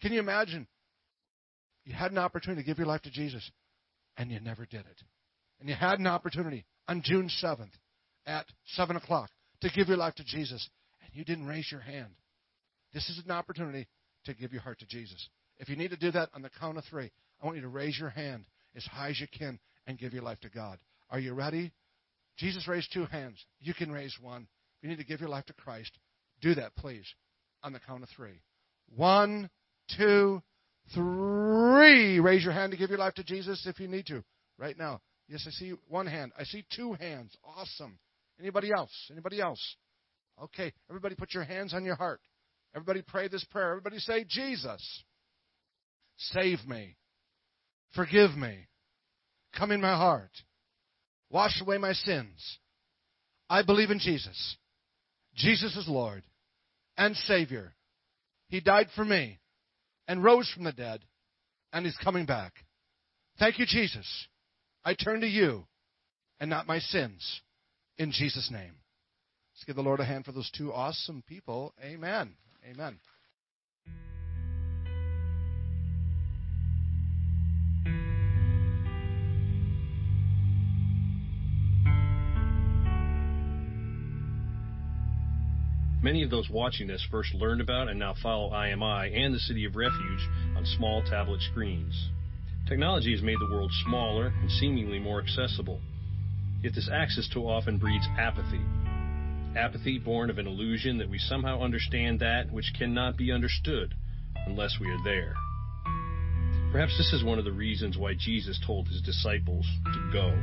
[0.00, 0.66] Can you imagine?
[1.84, 3.48] You had an opportunity to give your life to Jesus,
[4.16, 5.02] and you never did it.
[5.60, 7.70] And you had an opportunity on June 7th
[8.26, 9.30] at 7 o'clock
[9.60, 10.68] to give your life to Jesus,
[11.14, 12.12] you didn't raise your hand.
[12.92, 13.86] This is an opportunity
[14.24, 15.28] to give your heart to Jesus.
[15.58, 17.10] If you need to do that on the count of three,
[17.42, 18.44] I want you to raise your hand
[18.76, 20.78] as high as you can and give your life to God.
[21.10, 21.72] Are you ready?
[22.36, 23.44] Jesus raised two hands.
[23.60, 24.42] You can raise one.
[24.42, 25.92] If you need to give your life to Christ,
[26.40, 27.06] do that, please,
[27.62, 28.40] on the count of three.
[28.94, 29.48] One,
[29.96, 30.42] two,
[30.94, 32.18] three.
[32.18, 34.24] Raise your hand to give your life to Jesus if you need to.
[34.58, 35.00] Right now.
[35.28, 36.32] Yes, I see one hand.
[36.38, 37.34] I see two hands.
[37.44, 37.98] Awesome.
[38.38, 38.92] Anybody else?
[39.10, 39.76] Anybody else?
[40.42, 40.72] Okay.
[40.90, 42.20] Everybody put your hands on your heart.
[42.74, 43.70] Everybody pray this prayer.
[43.70, 45.04] Everybody say, Jesus,
[46.16, 46.96] save me.
[47.94, 48.66] Forgive me.
[49.56, 50.30] Come in my heart.
[51.30, 52.58] Wash away my sins.
[53.48, 54.56] I believe in Jesus.
[55.36, 56.22] Jesus is Lord
[56.96, 57.74] and Savior.
[58.48, 59.38] He died for me
[60.06, 61.00] and rose from the dead,
[61.72, 62.52] and He's coming back.
[63.38, 64.06] Thank you, Jesus.
[64.84, 65.66] I turn to you
[66.40, 67.40] and not my sins.
[67.98, 68.74] In Jesus' name.
[69.64, 71.72] Let's give the Lord a hand for those two awesome people.
[71.82, 72.34] Amen.
[72.70, 72.98] Amen.
[86.02, 89.64] Many of those watching this first learned about and now follow IMI and the City
[89.64, 92.10] of Refuge on small tablet screens.
[92.68, 95.80] Technology has made the world smaller and seemingly more accessible.
[96.62, 98.60] Yet this access too often breeds apathy.
[99.56, 103.94] Apathy born of an illusion that we somehow understand that which cannot be understood
[104.46, 105.34] unless we are there.
[106.72, 110.36] Perhaps this is one of the reasons why Jesus told his disciples to go.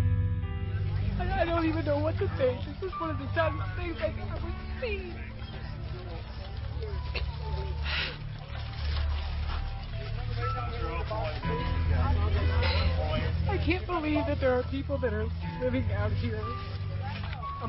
[1.20, 2.57] I don't even know what to say.
[2.80, 5.14] This is one of the saddest things I've ever seen.
[13.49, 15.28] I can't believe that there are people that are
[15.62, 16.39] living out here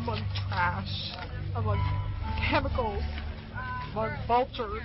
[0.03, 1.13] among trash,
[1.55, 1.79] among
[2.51, 3.05] chemicals,
[3.93, 4.83] among vultures,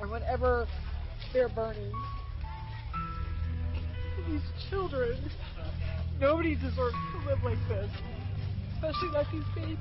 [0.00, 0.66] or whatever
[1.32, 1.92] they're burning.
[4.28, 5.16] These children,
[6.18, 7.90] nobody deserves to live like this,
[8.74, 9.78] especially like these babies.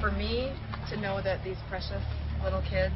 [0.00, 0.52] For me
[0.90, 2.02] to know that these precious
[2.44, 2.94] little kids,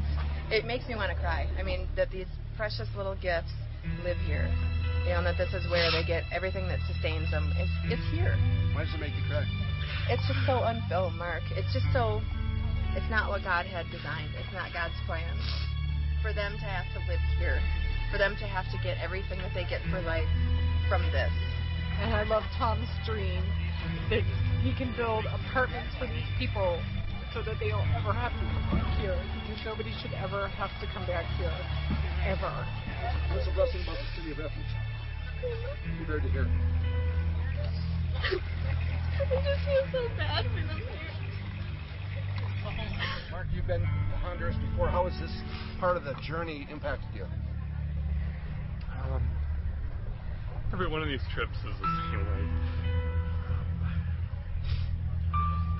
[0.50, 1.48] it makes me want to cry.
[1.58, 3.52] I mean, that these precious little gifts
[4.04, 4.50] live here.
[5.02, 7.50] You know, and that this is where they get everything that sustains them.
[7.58, 8.22] It's, it's mm-hmm.
[8.22, 8.34] here.
[8.74, 9.42] Why does it make you cry?
[10.08, 11.42] It's just so unfilled, Mark.
[11.58, 12.22] It's just so.
[12.94, 14.30] It's not what God had designed.
[14.38, 15.34] It's not God's plan.
[16.22, 17.58] For them to have to live here,
[18.14, 20.22] for them to have to get everything that they get for mm-hmm.
[20.22, 20.30] life
[20.86, 21.34] from this.
[21.98, 23.42] And I love Tom's dream
[24.10, 24.22] that
[24.62, 26.78] he can build apartments for these people
[27.34, 29.18] so that they don't ever have to come back here.
[29.42, 31.52] Because nobody should ever have to come back here.
[32.22, 32.54] Ever.
[33.34, 34.81] What's the blessing about the city of refuge?
[35.98, 36.46] Compared to here.
[38.14, 40.88] I just feel so bad for them here.
[43.30, 43.86] Mark, you've been to
[44.22, 44.88] Honduras before.
[44.88, 45.32] How has this
[45.80, 47.24] part of the journey impacted you?
[49.04, 49.22] Um,
[50.72, 52.48] every one of these trips is the same way.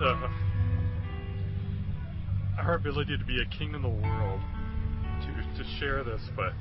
[0.00, 0.28] The,
[2.58, 4.40] our ability to be a king in the world,
[5.20, 6.52] to, to share this, but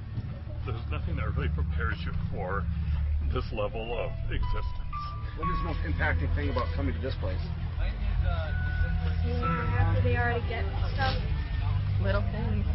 [0.65, 2.63] there's nothing that really prepares you for
[3.33, 4.65] this level of existence.
[5.37, 7.39] What is the most impacting thing about coming to this place?
[9.23, 11.15] Seeing how happy they are to get stuff.
[12.03, 12.65] Little things.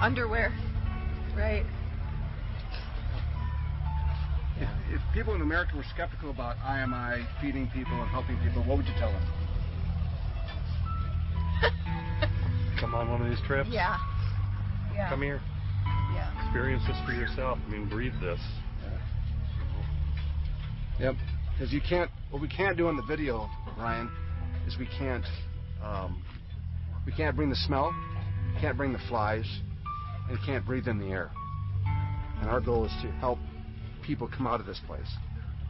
[0.00, 0.52] Underwear.
[1.36, 1.64] Right.
[4.60, 8.76] If, if people in America were skeptical about IMI feeding people and helping people, what
[8.76, 9.22] would you tell them?
[12.80, 13.68] Come on one of these trips.
[13.72, 13.98] Yeah.
[14.94, 15.08] Yeah.
[15.10, 15.40] Come here.
[16.14, 16.44] Yeah.
[16.44, 17.58] Experience this for yourself.
[17.66, 18.38] I mean, breathe this.
[21.00, 21.14] Yep.
[21.52, 22.10] Because you can't.
[22.30, 24.10] What we can't do in the video, Ryan,
[24.66, 25.24] is we can't
[25.84, 26.22] um,
[27.06, 27.94] We can't bring the smell,
[28.60, 29.46] can't bring the flies,
[30.28, 31.30] and can't breathe in the air.
[32.40, 33.38] And our goal is to help
[34.02, 35.08] people come out of this place.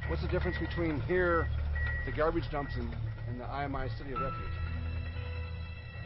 [0.08, 1.48] What's the difference between here,
[2.06, 2.94] the garbage dumps, and,
[3.28, 4.50] and the IMI City of Refuge?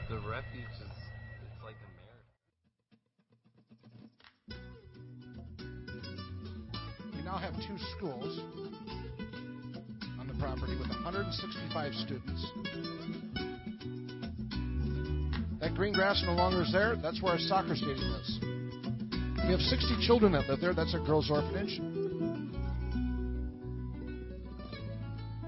[0.08, 0.88] The refuge is
[1.44, 1.76] it's like
[4.48, 4.64] America.
[7.14, 8.40] We now have two schools
[10.38, 12.46] property with 165 students.
[15.60, 16.96] That green grass no longer is there.
[16.96, 18.38] That's where our soccer stadium is.
[19.44, 20.74] We have 60 children that live there.
[20.74, 21.80] That's a girls' orphanage.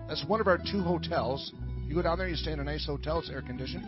[0.09, 1.53] That's one of our two hotels.
[1.87, 3.21] You go down there, you stay in a nice hotel.
[3.21, 3.85] It's air conditioned.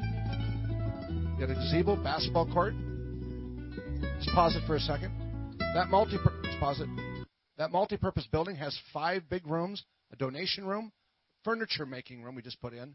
[1.38, 2.74] You got a gazebo, basketball court.
[4.00, 5.12] Let's pause it for a second.
[5.74, 6.16] That multi
[6.60, 6.88] pause it.
[7.58, 10.92] That multi-purpose building has five big rooms, a donation room,
[11.44, 12.94] furniture making room we just put in,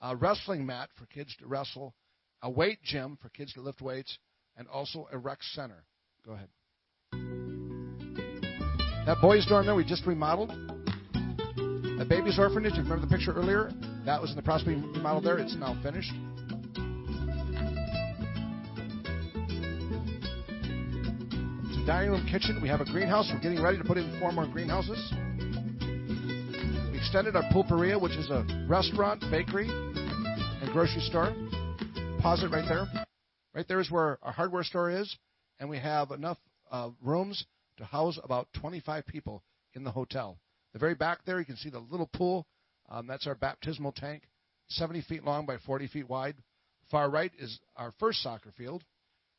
[0.00, 1.94] a wrestling mat for kids to wrestle,
[2.42, 4.18] a weight gym for kids to lift weights,
[4.56, 5.84] and also a rec center.
[6.26, 6.48] Go ahead.
[9.06, 10.50] That boys' dorm there we just remodeled.
[10.50, 13.72] That baby's orphanage, you remember the picture earlier?
[14.04, 15.38] That was in the process of being remodeled there.
[15.38, 16.12] It's now finished.
[21.64, 22.60] It's a dining room kitchen.
[22.62, 23.30] We have a greenhouse.
[23.32, 25.12] We're getting ready to put in four more greenhouses.
[27.08, 31.34] Extended our pulperia, which is a restaurant, bakery, and grocery store.
[32.20, 32.86] Pause it right there.
[33.54, 35.16] Right there is where our hardware store is,
[35.58, 36.36] and we have enough
[36.70, 37.46] uh, rooms
[37.78, 39.42] to house about 25 people
[39.72, 40.36] in the hotel.
[40.74, 42.46] The very back there, you can see the little pool.
[42.90, 44.24] Um, that's our baptismal tank,
[44.68, 46.36] 70 feet long by 40 feet wide.
[46.90, 48.84] Far right is our first soccer field,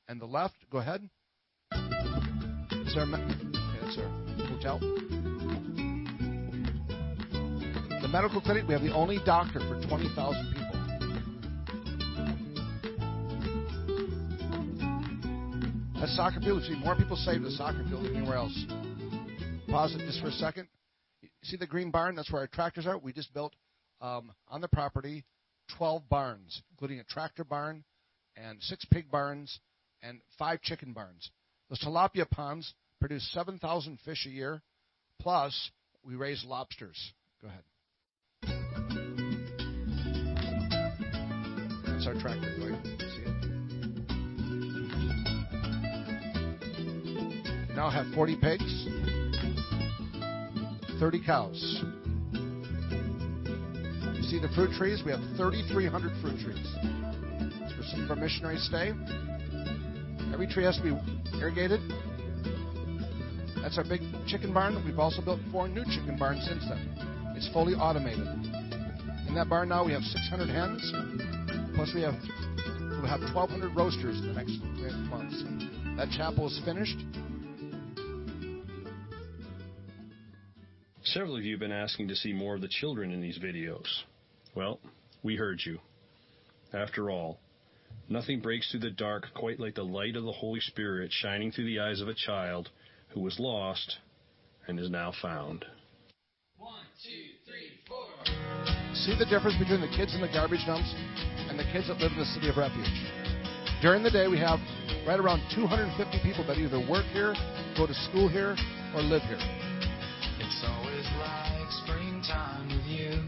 [0.07, 1.07] and the left, go ahead.
[1.72, 5.18] Is our, okay, that's our hotel.
[8.10, 10.72] The medical clinic, we have the only doctor for 20,000 people.
[15.99, 18.66] That soccer field, see more people saved the soccer field than anywhere else.
[19.70, 20.68] Pause it just for a second.
[21.43, 22.16] See the green barn?
[22.16, 22.97] That's where our tractors are.
[22.97, 23.53] We just built
[24.01, 25.24] um, on the property
[25.78, 27.84] 12 barns, including a tractor barn
[28.36, 29.60] and six pig barns
[30.01, 31.30] and five chicken barns.
[31.70, 34.64] Those tilapia ponds produce 7,000 fish a year,
[35.20, 35.70] plus
[36.03, 36.97] we raise lobsters.
[37.39, 37.62] Go ahead.
[42.00, 42.56] That's our tractor.
[42.58, 42.80] Go ahead.
[42.97, 43.36] See it?
[47.76, 48.88] Now have 40 pigs,
[50.97, 51.84] 30 cows.
[54.16, 55.04] You see the fruit trees?
[55.06, 56.74] We have 3,300 fruit trees.
[56.82, 58.93] Where some of missionaries stay.
[60.32, 60.97] Every tree has to be
[61.38, 61.82] irrigated.
[63.62, 64.82] That's our big chicken barn.
[64.86, 66.80] We've also built four new chicken barns since then.
[67.36, 68.26] It's fully automated.
[69.28, 70.93] In that barn now we have 600 hens.
[71.80, 72.16] Plus we have
[72.92, 75.46] we'll have 1,200 roasters in the next three months.
[75.96, 76.98] That chapel is finished.
[81.04, 83.86] Several of you have been asking to see more of the children in these videos.
[84.56, 84.82] Well,
[85.24, 85.80] we heard you.
[86.74, 87.40] After all,
[88.10, 91.68] nothing breaks through the dark quite like the light of the Holy Spirit shining through
[91.68, 92.68] the eyes of a child
[93.14, 94.00] who was lost
[94.68, 95.64] and is now found.
[96.58, 98.06] One, two, three, four.
[98.96, 101.39] See the difference between the kids in the garbage dumps and
[101.72, 102.89] kids that live in the city of refuge.
[103.82, 104.59] During the day, we have
[105.07, 107.34] right around 250 people that either work here,
[107.78, 108.55] go to school here,
[108.95, 109.39] or live here.
[110.39, 113.22] It's always like springtime with you,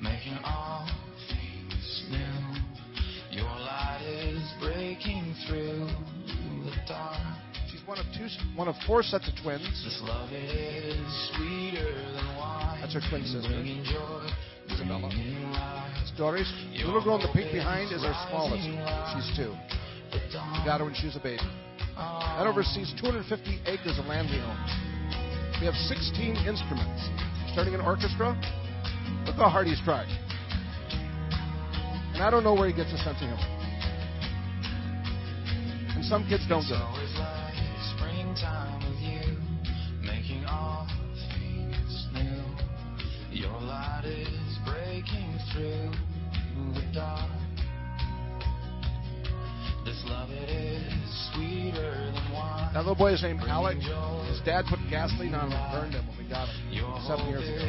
[0.00, 0.86] making all
[1.28, 3.40] things new.
[3.40, 5.88] Your light is breaking through
[6.64, 7.16] the dark.
[7.70, 9.64] She's one of two, one of four sets of twins.
[9.84, 12.80] This love is sweeter than wine.
[12.80, 13.48] That's her twin sister,
[14.80, 15.12] Isabella.
[15.12, 15.92] bringing light.
[16.16, 16.48] Doris.
[16.72, 18.64] The little girl in the pink behind is our smallest.
[19.12, 19.52] She's two.
[20.12, 20.18] We
[20.64, 21.42] got her when she was a baby.
[21.96, 24.56] That oversees 250 acres of land we own.
[25.60, 27.08] We have 16 instruments.
[27.52, 28.34] Starting an orchestra.
[29.26, 30.08] Look how hard he's tried.
[32.14, 33.36] And I don't know where he gets a sense of humor.
[35.94, 36.80] And some kids don't It's do it.
[52.80, 53.40] Little boy is named.
[53.40, 56.72] His dad put gasoline on him and burned him when we got him
[57.06, 57.60] seven years ago.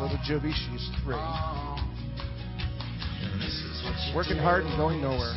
[0.00, 1.16] Little Juvie, she's three.
[4.14, 5.34] Working hard and going nowhere.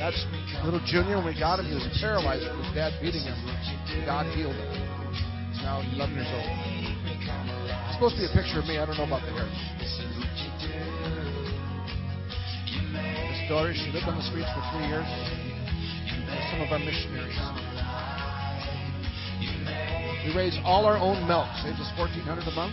[0.00, 0.24] That's
[0.64, 1.16] little Junior.
[1.16, 3.36] When we got him, he was paralyzed from his dad beating him.
[4.06, 4.77] God healed him.
[5.68, 6.48] Now 11 years old.
[6.48, 8.80] It's supposed to be a picture of me.
[8.80, 9.44] I don't know about the hair.
[13.28, 15.04] His daughter, she lived on the streets for three years.
[16.48, 17.36] Some of our missionaries.
[20.24, 22.72] We raise all our own milk, saves us 1400 a month,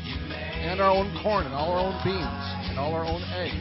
[0.63, 3.59] and our own corn, and all our own beans, and all our own eggs.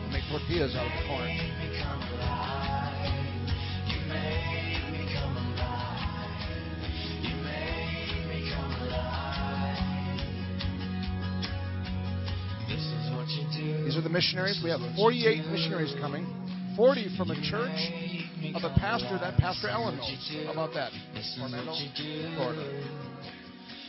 [0.00, 1.28] We make tortillas out of the corn.
[13.64, 14.60] These are the missionaries.
[14.62, 16.26] We have 48 missionaries coming,
[16.76, 17.80] 40 from a church
[18.54, 20.30] of a pastor that Pastor Ellen knows.
[20.44, 20.92] How about that?
[21.40, 21.72] Orlando,
[22.36, 22.64] Florida.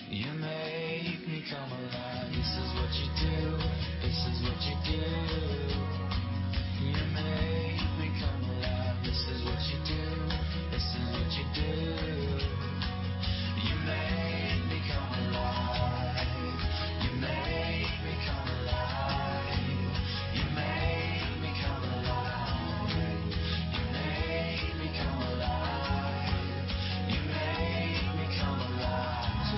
[0.07, 2.32] You make me come alive.
[2.32, 3.57] This is what you do.
[3.99, 5.03] This is what you do.
[6.86, 8.95] You make me come alive.
[9.03, 10.01] This is what you do.
[10.71, 12.24] This is what you do.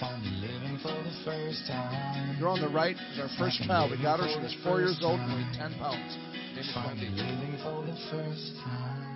[0.00, 2.34] Finally living for the first time.
[2.34, 3.90] The girl on the right is our first child.
[3.90, 4.28] We got her.
[4.28, 6.16] She was four years old and weighed 10 pounds.
[6.52, 9.06] Name is living for the first time.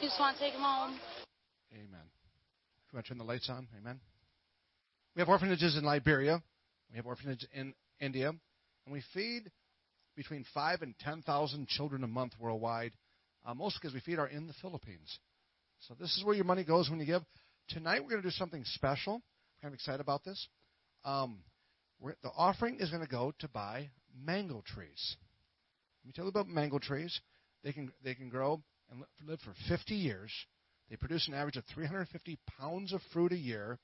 [0.00, 1.00] You just want to take him home?
[1.72, 2.06] Amen.
[2.86, 3.98] If you want to turn the lights on, amen.
[5.16, 6.40] We have orphanages in Liberia.
[6.90, 8.28] We have orphanages in India.
[8.28, 9.50] And we feed
[10.14, 12.92] between five and 10,000 children a month worldwide,
[13.44, 15.18] uh, mostly because we feed our in the Philippines.
[15.80, 17.22] So this is where your money goes when you give.
[17.68, 19.14] Tonight we're going to do something special.
[19.14, 20.48] I'm kind of excited about this.
[21.04, 21.38] Um,
[22.00, 23.90] the offering is going to go to buy
[24.24, 25.16] mango trees.
[26.04, 27.20] Let me tell you about mango trees.
[27.64, 30.30] They can they can grow and live for 50 years.
[30.88, 33.78] They produce an average of 350 pounds of fruit a year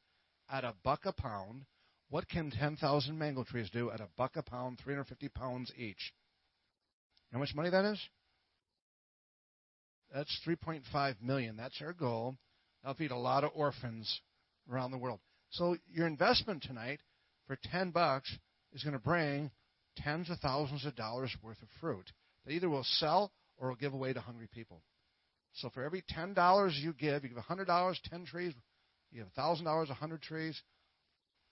[0.48, 1.64] at a buck a pound.
[2.10, 6.12] What can 10,000 mango trees do at a buck a pound, 350 pounds each?
[7.32, 7.98] How much money that is?
[10.12, 11.56] That's 3.5 million.
[11.56, 12.36] That's our goal.
[12.82, 14.20] That'll feed a lot of orphans
[14.70, 15.20] around the world.
[15.50, 17.00] So your investment tonight
[17.46, 18.30] for 10 bucks
[18.72, 19.50] is going to bring
[19.96, 22.10] tens of thousands of dollars worth of fruit
[22.44, 24.82] that either will sell or will give away to hungry people.
[25.54, 28.54] So for every ten dollars you give, you give hundred dollars, ten trees,
[29.10, 30.60] you thousand dollars, hundred trees,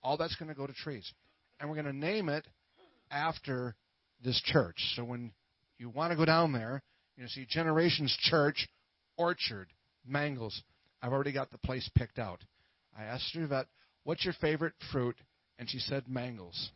[0.02, 1.10] all that's going to go to trees.
[1.58, 2.46] And we're going to name it
[3.10, 3.76] after
[4.24, 4.76] this church.
[4.96, 5.32] So when
[5.78, 6.82] you want to go down there,
[7.20, 8.68] you see Generations Church,
[9.16, 9.68] Orchard,
[10.06, 10.62] Mangles.
[11.02, 12.42] I've already got the place picked out.
[12.96, 13.66] I asked Yvette,
[14.04, 15.16] what's your favorite fruit?
[15.58, 16.70] And she said mangles.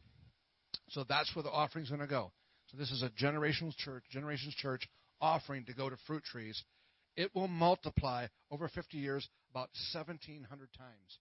[0.91, 2.31] So that's where the offering's going to go.
[2.67, 4.87] So this is a generations church, generations church
[5.21, 6.63] offering to go to fruit trees.
[7.17, 11.19] It will multiply over 50 years about 1,700 times.